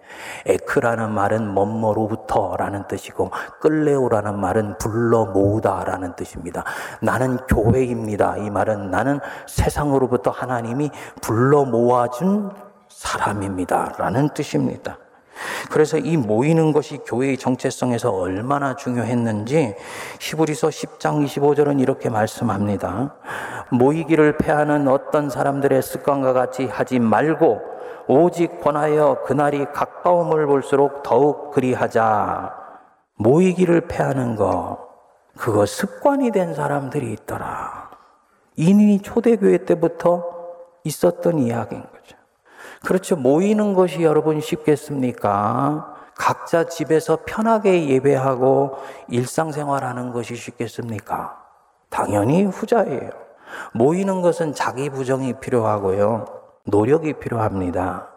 에크라는 0.46 1.12
말은 1.12 1.48
뭐뭐로부터라는 1.48 2.88
뜻이고 2.88 3.32
끌레오라는 3.62 4.40
말은 4.40 4.78
불러 4.78 5.26
모으다라는 5.26 6.16
뜻입니다. 6.16 6.64
나는 7.02 7.38
교회입니다. 7.48 8.38
이 8.38 8.52
말은 8.52 8.92
나는 8.92 9.20
세상으로부터 9.48 10.30
하나님이 10.30 10.92
불러 11.22 11.66
모아준 11.66 12.52
사람입니다라는 12.90 14.30
뜻입니다. 14.36 15.00
그래서 15.70 15.98
이 15.98 16.18
모이는 16.18 16.72
것이 16.72 17.00
교회의 17.06 17.38
정체성에서 17.38 18.12
얼마나 18.12 18.76
중요했는지 18.76 19.76
히브리서 20.20 20.70
10장 20.70 21.26
25절은 21.26 21.82
이렇게 21.82 22.10
말씀합니다. 22.10 23.16
모이기를 23.72 24.38
패하는 24.38 24.88
어떤 24.88 25.30
사람들의 25.30 25.82
습관과 25.82 26.34
같이 26.34 26.66
하지 26.66 27.00
말고 27.00 27.62
오직 28.08 28.62
권하여 28.62 29.24
그날이 29.26 29.66
가까움을 29.74 30.46
볼수록 30.46 31.04
더욱 31.04 31.52
그리하자. 31.52 32.54
모이기를 33.16 33.88
패하는 33.88 34.36
거 34.36 34.88
그거 35.38 35.66
습관이 35.66 36.32
된 36.32 36.54
사람들이 36.54 37.12
있더라. 37.14 37.90
이미 38.56 39.02
초대교회 39.02 39.66
때부터 39.66 40.26
있었던 40.84 41.40
이야기인 41.40 41.82
거죠. 41.82 42.18
그렇죠. 42.86 43.16
모이는 43.16 43.74
것이 43.74 44.04
여러분 44.04 44.42
쉽겠습니까? 44.42 45.96
각자 46.16 46.66
집에서 46.66 47.20
편하게 47.26 47.88
예배하고 47.90 48.78
일상생활하는 49.08 50.12
것이 50.12 50.36
쉽겠습니까? 50.36 51.38
당연히 51.90 52.44
후자예요. 52.44 53.10
모이는 53.74 54.22
것은 54.22 54.54
자기 54.54 54.90
부정이 54.90 55.34
필요하고요. 55.40 56.26
노력이 56.66 57.14
필요합니다. 57.14 58.10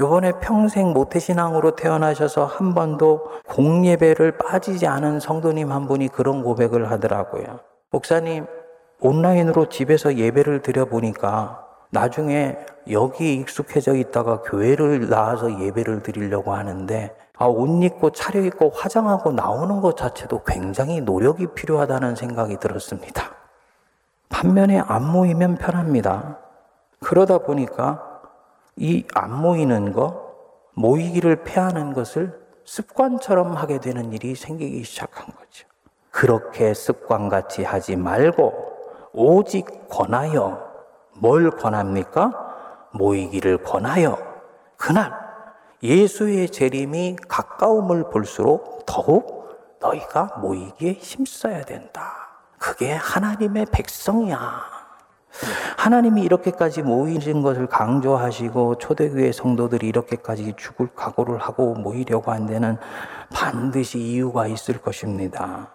요번에 0.00 0.32
평생 0.40 0.92
모태신앙으로 0.92 1.76
태어나셔서 1.76 2.46
한 2.46 2.74
번도 2.74 3.30
공예배를 3.48 4.38
빠지지 4.38 4.86
않은 4.86 5.20
성도님 5.20 5.70
한 5.70 5.86
분이 5.86 6.08
그런 6.08 6.42
고백을 6.42 6.90
하더라고요. 6.90 7.60
목사님, 7.90 8.46
온라인으로 9.00 9.68
집에서 9.68 10.16
예배를 10.16 10.62
드려보니까 10.62 11.66
나중에 11.92 12.56
여기 12.90 13.34
익숙해져 13.34 13.94
있다가 13.94 14.40
교회를 14.40 15.10
나와서 15.10 15.60
예배를 15.60 16.02
드리려고 16.02 16.54
하는데 16.54 17.14
아, 17.36 17.44
옷 17.44 17.84
입고 17.84 18.12
차려입고 18.12 18.70
화장하고 18.70 19.32
나오는 19.32 19.80
것 19.82 19.96
자체도 19.96 20.42
굉장히 20.46 21.02
노력이 21.02 21.48
필요하다는 21.54 22.16
생각이 22.16 22.56
들었습니다. 22.56 23.34
반면에 24.30 24.80
안 24.80 25.06
모이면 25.06 25.56
편합니다. 25.56 26.38
그러다 27.00 27.38
보니까 27.38 28.22
이 28.76 29.04
안 29.14 29.38
모이는 29.38 29.92
거, 29.92 30.32
모이기를 30.74 31.44
패하는 31.44 31.92
것을 31.92 32.40
습관처럼 32.64 33.52
하게 33.54 33.80
되는 33.80 34.14
일이 34.14 34.34
생기기 34.34 34.82
시작한 34.84 35.26
거죠. 35.26 35.66
그렇게 36.10 36.72
습관같이 36.72 37.64
하지 37.64 37.96
말고 37.96 38.54
오직 39.12 39.88
권하여 39.90 40.71
뭘 41.14 41.50
권합니까? 41.50 42.32
모이기를 42.92 43.62
권하여 43.62 44.18
그날 44.76 45.12
예수의 45.82 46.50
재림이 46.50 47.16
가까움을 47.28 48.10
볼수록 48.10 48.84
더욱 48.86 49.76
너희가 49.80 50.38
모이기에 50.40 50.92
힘써야 50.92 51.62
된다. 51.62 52.22
그게 52.58 52.92
하나님의 52.92 53.66
백성이야. 53.72 54.82
하나님이 55.76 56.22
이렇게까지 56.22 56.82
모이신 56.82 57.42
것을 57.42 57.66
강조하시고 57.66 58.76
초대교회 58.78 59.32
성도들이 59.32 59.88
이렇게까지 59.88 60.54
죽을 60.56 60.88
각오를 60.94 61.38
하고 61.38 61.74
모이려고 61.74 62.30
한 62.30 62.46
데는 62.46 62.76
반드시 63.32 63.98
이유가 63.98 64.46
있을 64.46 64.80
것입니다. 64.80 65.70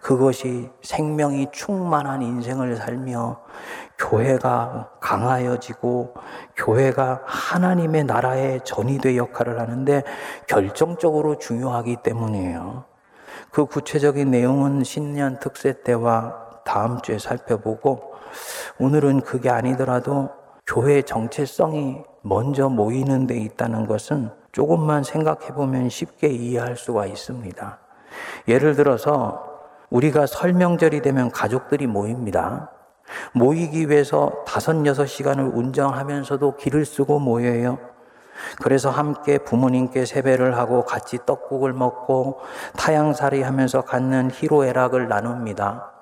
그것이 0.00 0.70
생명이 0.82 1.48
충만한 1.52 2.22
인생을 2.22 2.76
살며 2.76 3.40
교회가 3.98 4.90
강하여지고 5.00 6.14
교회가 6.56 7.22
하나님의 7.24 8.04
나라의 8.04 8.60
전이대 8.64 9.16
역할을 9.16 9.58
하는데 9.58 10.02
결정적으로 10.46 11.38
중요하기 11.38 11.96
때문이에요. 12.02 12.84
그 13.50 13.66
구체적인 13.66 14.30
내용은 14.30 14.84
신년 14.84 15.38
특세 15.38 15.82
때와 15.82 16.60
다음 16.64 17.00
주에 17.00 17.18
살펴보고 17.18 18.12
오늘은 18.78 19.20
그게 19.22 19.48
아니더라도 19.48 20.30
교회의 20.66 21.04
정체성이 21.04 22.02
먼저 22.22 22.68
모이는 22.68 23.26
데 23.26 23.36
있다는 23.38 23.86
것은 23.86 24.30
조금만 24.52 25.04
생각해 25.04 25.48
보면 25.54 25.88
쉽게 25.88 26.28
이해할 26.28 26.76
수가 26.76 27.06
있습니다. 27.06 27.78
예를 28.48 28.74
들어서 28.74 29.55
우리가 29.90 30.26
설명절이 30.26 31.02
되면 31.02 31.30
가족들이 31.30 31.86
모입니다. 31.86 32.70
모이기 33.32 33.88
위해서 33.88 34.42
다섯, 34.46 34.84
여섯 34.86 35.06
시간을 35.06 35.44
운전하면서도 35.54 36.56
길을 36.56 36.84
쓰고 36.84 37.18
모여요. 37.18 37.78
그래서 38.62 38.90
함께 38.90 39.38
부모님께 39.38 40.04
세배를 40.04 40.58
하고 40.58 40.84
같이 40.84 41.18
떡국을 41.24 41.72
먹고 41.72 42.40
타양살이 42.76 43.42
하면서 43.42 43.82
갖는 43.82 44.30
희로애락을 44.30 45.08
나눕니다. 45.08 45.92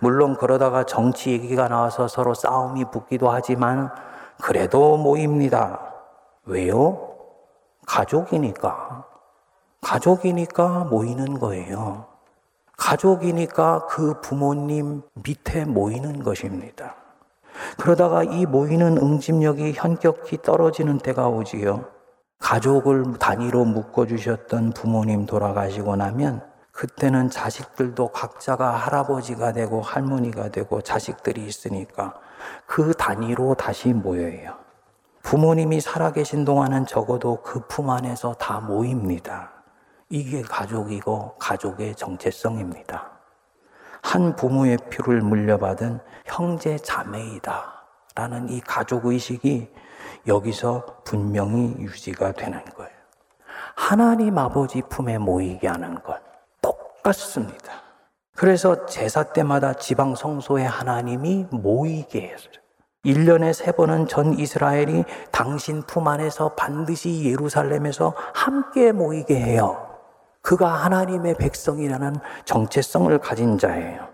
물론 0.00 0.36
그러다가 0.36 0.84
정치 0.84 1.30
얘기가 1.30 1.68
나와서 1.68 2.08
서로 2.08 2.34
싸움이 2.34 2.86
붙기도 2.90 3.30
하지만 3.30 3.90
그래도 4.42 4.96
모입니다. 4.96 5.80
왜요? 6.44 7.14
가족이니까. 7.86 9.04
가족이니까 9.80 10.84
모이는 10.90 11.38
거예요. 11.38 12.15
가족이니까 12.76 13.86
그 13.86 14.20
부모님 14.20 15.02
밑에 15.14 15.64
모이는 15.64 16.22
것입니다. 16.22 16.96
그러다가 17.78 18.22
이 18.22 18.44
모이는 18.46 18.98
응집력이 18.98 19.72
현격히 19.72 20.38
떨어지는 20.42 20.98
때가 20.98 21.28
오지요. 21.28 21.86
가족을 22.38 23.18
단위로 23.18 23.64
묶어주셨던 23.64 24.72
부모님 24.72 25.24
돌아가시고 25.26 25.96
나면 25.96 26.42
그때는 26.70 27.30
자식들도 27.30 28.08
각자가 28.08 28.72
할아버지가 28.72 29.52
되고 29.52 29.80
할머니가 29.80 30.50
되고 30.50 30.82
자식들이 30.82 31.46
있으니까 31.46 32.14
그 32.66 32.92
단위로 32.92 33.54
다시 33.54 33.94
모여요. 33.94 34.54
부모님이 35.22 35.80
살아계신 35.80 36.44
동안은 36.44 36.86
적어도 36.86 37.42
그 37.42 37.66
품 37.66 37.88
안에서 37.90 38.34
다 38.34 38.60
모입니다. 38.60 39.55
이게 40.08 40.42
가족이고 40.42 41.34
가족의 41.38 41.94
정체성입니다. 41.96 43.10
한 44.02 44.36
부모의 44.36 44.78
피를 44.88 45.20
물려받은 45.20 45.98
형제 46.26 46.78
자매이다. 46.78 47.74
라는 48.14 48.48
이 48.48 48.60
가족 48.60 49.06
의식이 49.06 49.68
여기서 50.26 51.02
분명히 51.04 51.74
유지가 51.78 52.32
되는 52.32 52.64
거예요. 52.64 52.90
하나님 53.74 54.38
아버지 54.38 54.80
품에 54.82 55.18
모이게 55.18 55.68
하는 55.68 55.96
것 56.02 56.20
똑같습니다. 56.62 57.72
그래서 58.34 58.86
제사 58.86 59.24
때마다 59.24 59.74
지방 59.74 60.14
성소에 60.14 60.64
하나님이 60.64 61.46
모이게 61.50 62.28
했어요. 62.28 62.52
1년에 63.04 63.52
세 63.52 63.72
번은 63.72 64.08
전 64.08 64.38
이스라엘이 64.38 65.04
당신 65.30 65.82
품 65.82 66.08
안에서 66.08 66.54
반드시 66.54 67.24
예루살렘에서 67.24 68.14
함께 68.34 68.92
모이게 68.92 69.36
해요. 69.36 69.85
그가 70.46 70.68
하나님의 70.68 71.34
백성이라는 71.38 72.14
정체성을 72.44 73.18
가진 73.18 73.58
자예요. 73.58 74.06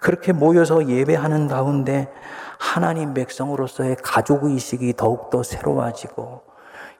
그렇게 0.00 0.32
모여서 0.32 0.88
예배하는 0.88 1.46
가운데 1.46 2.12
하나님 2.58 3.14
백성으로서의 3.14 3.98
가족의식이 4.02 4.94
더욱더 4.96 5.44
새로워지고, 5.44 6.42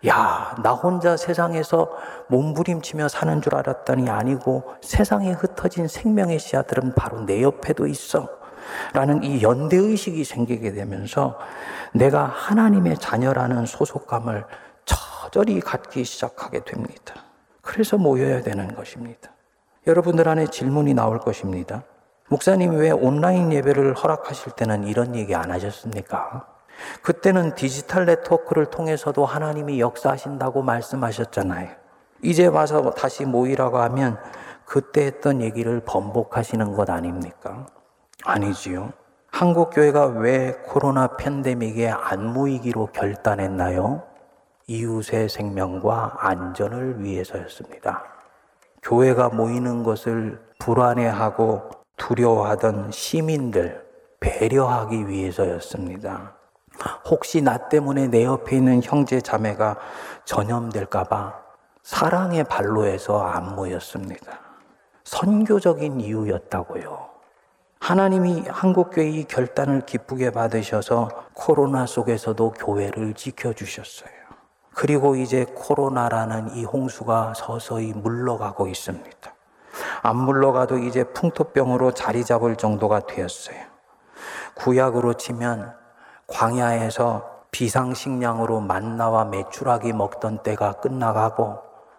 야, 0.06 0.54
나 0.62 0.70
혼자 0.70 1.16
세상에서 1.16 1.90
몸부림치며 2.28 3.08
사는 3.08 3.42
줄 3.42 3.56
알았더니 3.56 4.08
아니고 4.08 4.74
세상에 4.80 5.32
흩어진 5.32 5.88
생명의 5.88 6.38
씨앗들은 6.38 6.94
바로 6.94 7.26
내 7.26 7.42
옆에도 7.42 7.88
있어. 7.88 8.28
라는 8.92 9.24
이 9.24 9.42
연대의식이 9.42 10.22
생기게 10.22 10.74
되면서 10.74 11.40
내가 11.92 12.22
하나님의 12.26 12.98
자녀라는 12.98 13.66
소속감을 13.66 14.44
저절히 14.84 15.58
갖기 15.58 16.04
시작하게 16.04 16.62
됩니다. 16.62 17.24
그래서 17.64 17.96
모여야 17.96 18.42
되는 18.42 18.74
것입니다. 18.74 19.30
여러분들 19.86 20.28
안에 20.28 20.46
질문이 20.46 20.94
나올 20.94 21.18
것입니다. 21.18 21.82
목사님 22.28 22.76
왜 22.76 22.90
온라인 22.90 23.52
예배를 23.52 23.94
허락하실 23.94 24.52
때는 24.52 24.84
이런 24.84 25.14
얘기 25.16 25.34
안 25.34 25.50
하셨습니까? 25.50 26.46
그때는 27.02 27.54
디지털 27.54 28.06
네트워크를 28.06 28.66
통해서도 28.66 29.24
하나님이 29.24 29.80
역사하신다고 29.80 30.62
말씀하셨잖아요. 30.62 31.70
이제 32.22 32.46
와서 32.46 32.90
다시 32.90 33.24
모이라고 33.24 33.78
하면 33.78 34.18
그때 34.64 35.04
했던 35.04 35.42
얘기를 35.42 35.80
번복하시는 35.80 36.72
것 36.72 36.88
아닙니까? 36.88 37.66
아니지요. 38.24 38.92
한국교회가 39.30 40.06
왜 40.06 40.52
코로나 40.64 41.16
팬데믹에 41.16 41.90
안 41.90 42.32
모이기로 42.32 42.86
결단했나요? 42.92 44.02
이웃의 44.66 45.28
생명과 45.28 46.16
안전을 46.18 47.02
위해서였습니다. 47.02 48.04
교회가 48.82 49.30
모이는 49.30 49.82
것을 49.82 50.40
불안해하고 50.58 51.70
두려워하던 51.96 52.90
시민들 52.90 53.84
배려하기 54.20 55.08
위해서였습니다. 55.08 56.34
혹시 57.04 57.42
나 57.42 57.68
때문에 57.68 58.08
내 58.08 58.24
옆에 58.24 58.56
있는 58.56 58.82
형제 58.82 59.20
자매가 59.20 59.76
전염될까봐 60.24 61.44
사랑의 61.82 62.44
발로해서 62.44 63.22
안 63.22 63.54
모였습니다. 63.54 64.40
선교적인 65.04 66.00
이유였다고요. 66.00 67.10
하나님이 67.78 68.44
한국교회 68.48 69.10
이 69.10 69.24
결단을 69.24 69.82
기쁘게 69.82 70.30
받으셔서 70.30 71.10
코로나 71.34 71.84
속에서도 71.84 72.52
교회를 72.52 73.12
지켜주셨어요. 73.12 74.23
그리고 74.74 75.14
이제 75.16 75.46
코로나라는 75.54 76.56
이 76.56 76.64
홍수가 76.64 77.34
서서히 77.36 77.92
물러가고 77.92 78.66
있습니다. 78.66 79.34
안 80.02 80.16
물러가도 80.16 80.78
이제 80.78 81.04
풍토병으로 81.04 81.92
자리 81.92 82.24
잡을 82.24 82.56
정도가 82.56 83.06
되었어요. 83.06 83.56
구약으로 84.54 85.14
치면 85.14 85.74
광야에서 86.26 87.30
비상식량으로 87.50 88.60
만나와 88.60 89.24
메추라기 89.24 89.92
먹던 89.92 90.42
때가 90.42 90.72
끝나가고 90.74 91.58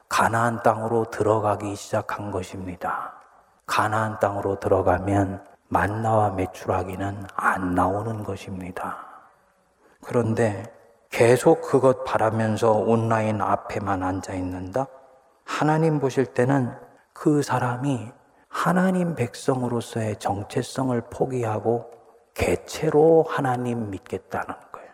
가나안 0.09 0.61
땅으로 0.63 1.05
들어가기 1.05 1.75
시작한 1.75 2.31
것입니다. 2.31 3.13
가나안 3.65 4.19
땅으로 4.19 4.59
들어가면 4.59 5.43
만나와 5.67 6.31
메추라기는 6.31 7.25
안 7.35 7.73
나오는 7.73 8.23
것입니다. 8.23 8.97
그런데 10.03 10.63
계속 11.09 11.61
그것 11.61 12.03
바라면서 12.03 12.71
온라인 12.71 13.41
앞에만 13.41 14.03
앉아 14.03 14.33
있는다? 14.33 14.87
하나님 15.43 15.99
보실 15.99 16.25
때는 16.25 16.71
그 17.13 17.41
사람이 17.41 18.11
하나님 18.49 19.15
백성으로서의 19.15 20.17
정체성을 20.17 20.99
포기하고 21.09 21.91
개체로 22.33 23.25
하나님 23.27 23.89
믿겠다는 23.91 24.53
거예요. 24.71 24.89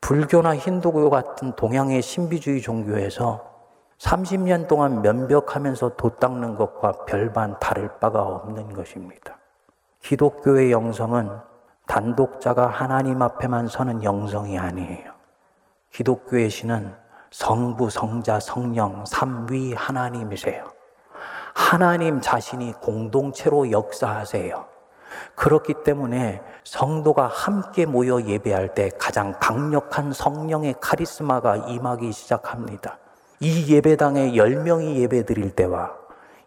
불교나 0.00 0.56
힌두교 0.56 1.10
같은 1.10 1.54
동양의 1.54 2.02
신비주의 2.02 2.60
종교에서 2.60 3.52
30년 3.98 4.66
동안 4.66 5.00
면벽하면서 5.00 5.96
도 5.96 6.10
닦는 6.16 6.56
것과 6.56 7.04
별반 7.04 7.58
다를 7.60 7.88
바가 8.00 8.22
없는 8.22 8.72
것입니다. 8.72 9.38
기독교의 10.00 10.72
영성은 10.72 11.30
단독자가 11.86 12.66
하나님 12.66 13.22
앞에만 13.22 13.68
서는 13.68 14.02
영성이 14.02 14.58
아니에요. 14.58 15.11
기독교의 15.92 16.48
신은 16.48 16.94
성부, 17.30 17.90
성자, 17.90 18.40
성령, 18.40 19.04
삼위 19.06 19.74
하나님이세요. 19.74 20.64
하나님 21.54 22.20
자신이 22.20 22.72
공동체로 22.80 23.70
역사하세요. 23.70 24.64
그렇기 25.34 25.74
때문에 25.84 26.40
성도가 26.64 27.26
함께 27.26 27.84
모여 27.84 28.22
예배할 28.22 28.74
때 28.74 28.90
가장 28.98 29.34
강력한 29.38 30.12
성령의 30.12 30.76
카리스마가 30.80 31.56
임하기 31.56 32.10
시작합니다. 32.12 32.98
이 33.40 33.74
예배당에 33.74 34.32
10명이 34.32 34.96
예배 34.96 35.26
드릴 35.26 35.50
때와 35.50 35.92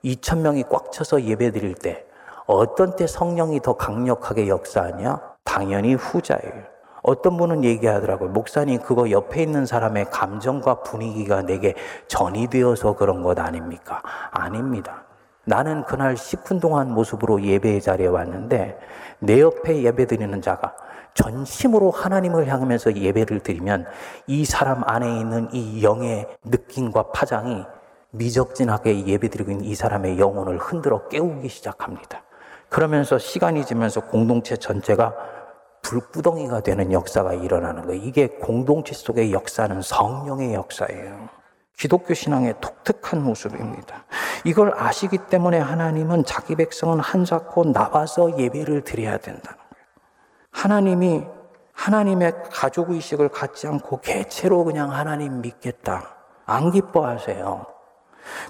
2천명이 0.03 0.69
꽉 0.69 0.91
차서 0.91 1.21
예배 1.21 1.51
드릴 1.51 1.75
때 1.75 2.05
어떤 2.47 2.95
때 2.95 3.05
성령이 3.05 3.62
더 3.62 3.73
강력하게 3.73 4.47
역사하냐? 4.47 5.19
당연히 5.43 5.93
후자예요. 5.93 6.74
어떤 7.07 7.37
분은 7.37 7.63
얘기하더라고요. 7.63 8.29
목사님, 8.29 8.79
그거 8.79 9.11
옆에 9.11 9.43
있는 9.43 9.67
사람의 9.67 10.09
감정과 10.09 10.81
분위기가 10.81 11.43
내게 11.43 11.75
전이 12.07 12.47
되어서 12.47 12.95
그런 12.95 13.21
것 13.21 13.37
아닙니까? 13.37 14.01
아닙니다. 14.31 15.03
나는 15.43 15.83
그날 15.83 16.17
시큰둥한 16.17 16.91
모습으로 16.91 17.43
예배의 17.43 17.81
자리에 17.81 18.07
왔는데 18.07 18.79
내 19.19 19.39
옆에 19.39 19.83
예배 19.83 20.07
드리는 20.07 20.41
자가 20.41 20.73
전심으로 21.13 21.91
하나님을 21.91 22.47
향하면서 22.47 22.95
예배를 22.95 23.41
드리면 23.41 23.85
이 24.25 24.43
사람 24.43 24.81
안에 24.83 25.19
있는 25.19 25.47
이 25.53 25.83
영의 25.83 26.27
느낌과 26.43 27.11
파장이 27.11 27.65
미적진하게 28.09 29.05
예배 29.05 29.29
드리고 29.29 29.51
있는 29.51 29.65
이 29.65 29.75
사람의 29.75 30.17
영혼을 30.17 30.57
흔들어 30.57 31.07
깨우기 31.07 31.49
시작합니다. 31.49 32.23
그러면서 32.69 33.19
시간이 33.19 33.63
지면서 33.63 34.01
공동체 34.01 34.57
전체가 34.57 35.13
불구덩이가 35.85 36.61
되는 36.61 36.91
역사가 36.91 37.33
일어나는 37.33 37.85
거예요. 37.85 38.01
이게 38.01 38.27
공동체 38.27 38.93
속의 38.93 39.31
역사는 39.31 39.81
성령의 39.81 40.55
역사예요. 40.55 41.29
기독교 41.77 42.13
신앙의 42.13 42.55
독특한 42.61 43.21
모습입니다. 43.23 44.05
이걸 44.45 44.73
아시기 44.75 45.17
때문에 45.29 45.59
하나님은 45.59 46.23
자기 46.25 46.55
백성은 46.55 46.99
한사코 46.99 47.71
나와서 47.71 48.37
예배를 48.39 48.83
드려야 48.83 49.17
된다는 49.17 49.57
거예요. 49.57 49.85
하나님이 50.51 51.23
하나님의 51.73 52.33
가족 52.51 52.91
의식을 52.91 53.29
갖지 53.29 53.67
않고 53.67 53.99
개체로 53.99 54.63
그냥 54.63 54.91
하나님 54.91 55.41
믿겠다. 55.41 56.15
안 56.45 56.71
기뻐하세요. 56.71 57.74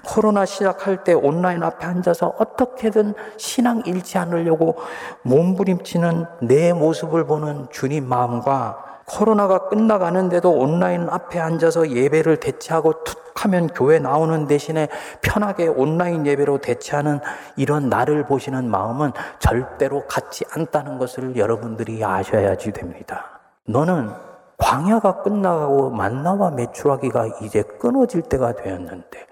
코로나 0.04 0.44
시작할 0.44 1.04
때 1.04 1.12
온라인 1.12 1.62
앞에 1.62 1.86
앉아서 1.86 2.34
어떻게든 2.38 3.14
신앙 3.36 3.82
잃지 3.84 4.18
않으려고 4.18 4.76
몸부림치는 5.22 6.26
내 6.42 6.72
모습을 6.72 7.26
보는 7.26 7.68
주님 7.70 8.08
마음과 8.08 8.84
코로나가 9.06 9.68
끝나가는데도 9.68 10.50
온라인 10.50 11.08
앞에 11.08 11.38
앉아서 11.38 11.90
예배를 11.90 12.38
대체하고 12.38 13.04
툭 13.04 13.44
하면 13.44 13.68
교회 13.68 13.98
나오는 13.98 14.46
대신에 14.46 14.88
편하게 15.20 15.68
온라인 15.68 16.26
예배로 16.26 16.58
대체하는 16.58 17.20
이런 17.56 17.88
나를 17.88 18.26
보시는 18.26 18.68
마음은 18.68 19.12
절대로 19.38 20.06
같지 20.06 20.44
않다는 20.50 20.98
것을 20.98 21.36
여러분들이 21.36 22.04
아셔야지 22.04 22.72
됩니다. 22.72 23.40
너는 23.66 24.10
광야가 24.58 25.22
끝나가고 25.22 25.90
만나와 25.90 26.50
매출하기가 26.50 27.26
이제 27.42 27.62
끊어질 27.78 28.22
때가 28.22 28.54
되었는데 28.54 29.26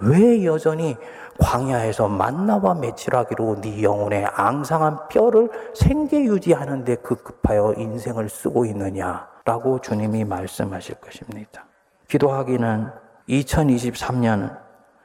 왜 0.00 0.44
여전히 0.44 0.96
광야에서 1.38 2.08
만나와 2.08 2.74
매출하기로 2.74 3.60
네 3.62 3.82
영혼의 3.82 4.26
앙상한 4.26 5.08
뼈를 5.08 5.50
생계 5.74 6.24
유지하는 6.24 6.84
데 6.84 6.96
급급하여 6.96 7.74
인생을 7.76 8.28
쓰고 8.28 8.66
있느냐라고 8.66 9.80
주님이 9.80 10.24
말씀하실 10.24 10.96
것입니다. 10.96 11.64
기도하기는 12.08 12.90
2023년 13.28 14.58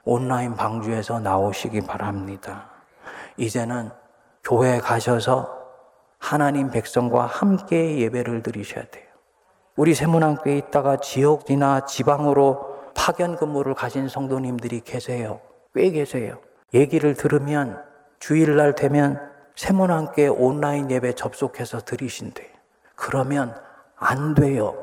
온라인 0.03 0.55
방주에서 0.55 1.19
나오시기 1.19 1.81
바랍니다. 1.81 2.69
이제는 3.38 3.91
교회 4.43 4.79
가셔서 4.79 5.55
하나님 6.19 6.69
백성과 6.69 7.25
함께 7.25 7.99
예배를 7.99 8.43
드리셔야 8.43 8.86
돼요. 8.86 9.05
우리 9.75 9.93
세문안교에 9.93 10.58
있다가 10.58 10.97
지역이나 10.97 11.86
지방으로 11.86 12.74
파견 12.95 13.36
근무를 13.36 13.75
가신 13.75 14.08
성도님들이 14.08 14.81
계세요. 14.81 15.39
꽤 15.75 15.91
계세요. 15.91 16.39
얘기를 16.73 17.13
들으면 17.13 17.79
주일날 18.19 18.73
되면 18.73 19.19
세문안교에 19.55 20.27
온라인 20.27 20.89
예배 20.89 21.13
접속해서 21.13 21.81
드리신대. 21.81 22.51
그러면 22.95 23.55
안 23.97 24.34
돼요. 24.34 24.75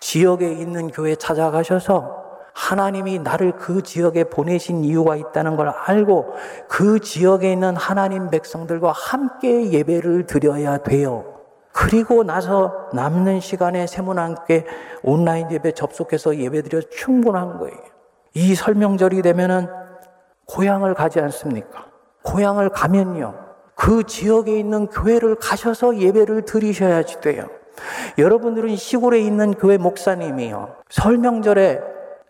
지역에 0.00 0.52
있는 0.52 0.88
교회 0.88 1.14
찾아가셔서 1.14 2.18
하나님이 2.54 3.20
나를 3.20 3.52
그 3.52 3.82
지역에 3.82 4.24
보내신 4.24 4.82
이유가 4.82 5.14
있다는 5.14 5.56
걸 5.56 5.68
알고 5.68 6.34
그 6.68 6.98
지역에 6.98 7.52
있는 7.52 7.76
하나님 7.76 8.30
백성들과 8.30 8.90
함께 8.90 9.70
예배를 9.70 10.26
드려야 10.26 10.78
돼요. 10.78 11.27
그리고 11.78 12.24
나서 12.24 12.88
남는 12.92 13.38
시간에 13.38 13.86
세문함께 13.86 14.66
온라인 15.04 15.48
예배 15.52 15.72
접속해서 15.72 16.36
예배 16.36 16.62
드려 16.62 16.80
충분한 16.80 17.58
거예요. 17.58 17.78
이 18.34 18.56
설명절이 18.56 19.22
되면은 19.22 19.68
고향을 20.44 20.94
가지 20.94 21.20
않습니까? 21.20 21.86
고향을 22.24 22.70
가면요. 22.70 23.32
그 23.76 24.02
지역에 24.02 24.58
있는 24.58 24.88
교회를 24.88 25.36
가셔서 25.36 25.98
예배를 25.98 26.42
드리셔야지 26.42 27.20
돼요. 27.20 27.46
여러분들은 28.18 28.74
시골에 28.74 29.20
있는 29.20 29.54
교회 29.54 29.78
목사님이요. 29.78 30.78
설명절에 30.90 31.80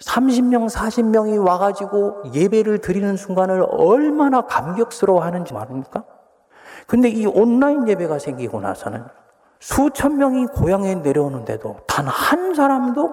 30명, 0.04 0.68
40명이 0.70 1.42
와가지고 1.42 2.34
예배를 2.34 2.80
드리는 2.80 3.16
순간을 3.16 3.64
얼마나 3.70 4.42
감격스러워 4.42 5.22
하는지 5.22 5.54
말입니까? 5.54 6.04
근데 6.86 7.08
이 7.08 7.24
온라인 7.24 7.88
예배가 7.88 8.18
생기고 8.18 8.60
나서는 8.60 9.06
수천 9.60 10.16
명이 10.18 10.46
고향에 10.46 10.96
내려오는데도 10.96 11.78
단 11.86 12.06
한 12.06 12.54
사람도 12.54 13.12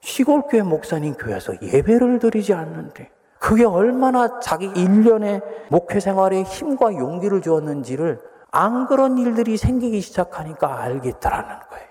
시골교회 0.00 0.62
목사님 0.62 1.14
교회에서 1.14 1.54
예배를 1.62 2.18
드리지 2.18 2.52
않는데 2.52 3.10
그게 3.38 3.64
얼마나 3.64 4.38
자기 4.40 4.66
일련의 4.66 5.40
목회 5.70 6.00
생활에 6.00 6.42
힘과 6.42 6.94
용기를 6.94 7.40
주었는지를 7.42 8.20
안 8.50 8.86
그런 8.86 9.18
일들이 9.18 9.56
생기기 9.56 10.00
시작하니까 10.00 10.80
알겠다라는 10.82 11.48
거예요. 11.70 11.86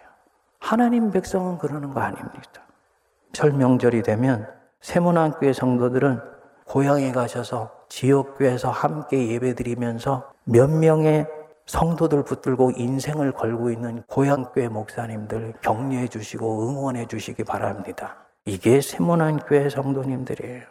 하나님 0.59 1.11
백성은 1.11 1.57
그러는 1.57 1.93
거 1.93 1.99
아닙니다. 2.01 2.61
설명절이 3.33 4.03
되면 4.03 4.47
세문안교회 4.81 5.53
성도들은 5.53 6.21
고향에 6.65 7.11
가셔서 7.11 7.71
지역교회에서 7.89 8.69
함께 8.69 9.27
예배드리면서 9.29 10.31
몇 10.45 10.69
명의 10.69 11.27
성도들 11.65 12.23
붙들고 12.23 12.71
인생을 12.75 13.31
걸고 13.31 13.69
있는 13.69 14.03
고향교회 14.07 14.67
목사님들 14.67 15.53
격려해 15.61 16.07
주시고 16.07 16.67
응원해 16.67 17.07
주시기 17.07 17.43
바랍니다. 17.43 18.17
이게 18.45 18.81
세문안교회 18.81 19.69
성도님들이에요. 19.69 20.63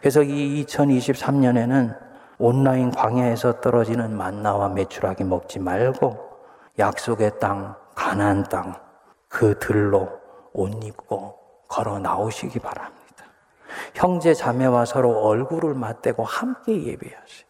그래서 0.00 0.22
이 0.22 0.64
2023년에는 0.66 1.96
온라인 2.38 2.90
광야에서 2.90 3.60
떨어지는 3.60 4.14
만나와 4.16 4.68
매출하기 4.68 5.24
먹지 5.24 5.58
말고 5.58 6.18
약속의 6.78 7.38
땅, 7.40 7.74
가나안 7.94 8.44
땅, 8.44 8.74
그 9.28 9.58
들로 9.58 10.10
옷 10.52 10.84
입고 10.84 11.38
걸어 11.68 11.98
나오시기 11.98 12.58
바랍니다. 12.58 12.96
형제 13.94 14.34
자매와 14.34 14.84
서로 14.84 15.22
얼굴을 15.22 15.74
맞대고 15.74 16.24
함께 16.24 16.84
예배하세요. 16.84 17.45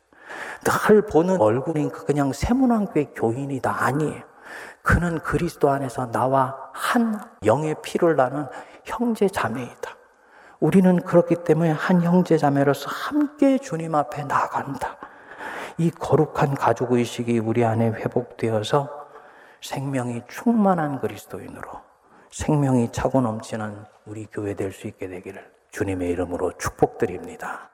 늘 0.64 1.02
보는 1.02 1.40
얼굴이 1.40 1.90
그냥 1.90 2.32
세문왕교의 2.32 3.14
교인이다 3.14 3.84
아니에요. 3.84 4.22
그는 4.82 5.18
그리스도 5.20 5.70
안에서 5.70 6.10
나와 6.12 6.56
한 6.72 7.20
영의 7.44 7.74
피를 7.82 8.16
나는 8.16 8.46
형제 8.84 9.28
자매이다. 9.28 9.96
우리는 10.60 10.96
그렇기 11.00 11.44
때문에 11.44 11.70
한 11.72 12.02
형제 12.02 12.38
자매로서 12.38 12.88
함께 12.88 13.58
주님 13.58 13.94
앞에 13.94 14.24
나간다. 14.24 14.96
이 15.78 15.90
거룩한 15.90 16.54
가족 16.54 16.92
의식이 16.92 17.38
우리 17.40 17.64
안에 17.64 17.90
회복되어서 17.90 18.88
생명이 19.60 20.22
충만한 20.28 21.00
그리스도인으로 21.00 21.68
생명이 22.30 22.92
차고 22.92 23.20
넘치는 23.20 23.84
우리 24.06 24.26
교회 24.26 24.54
될 24.54 24.72
수 24.72 24.86
있게 24.86 25.08
되기를 25.08 25.50
주님의 25.70 26.10
이름으로 26.10 26.52
축복드립니다. 26.58 27.70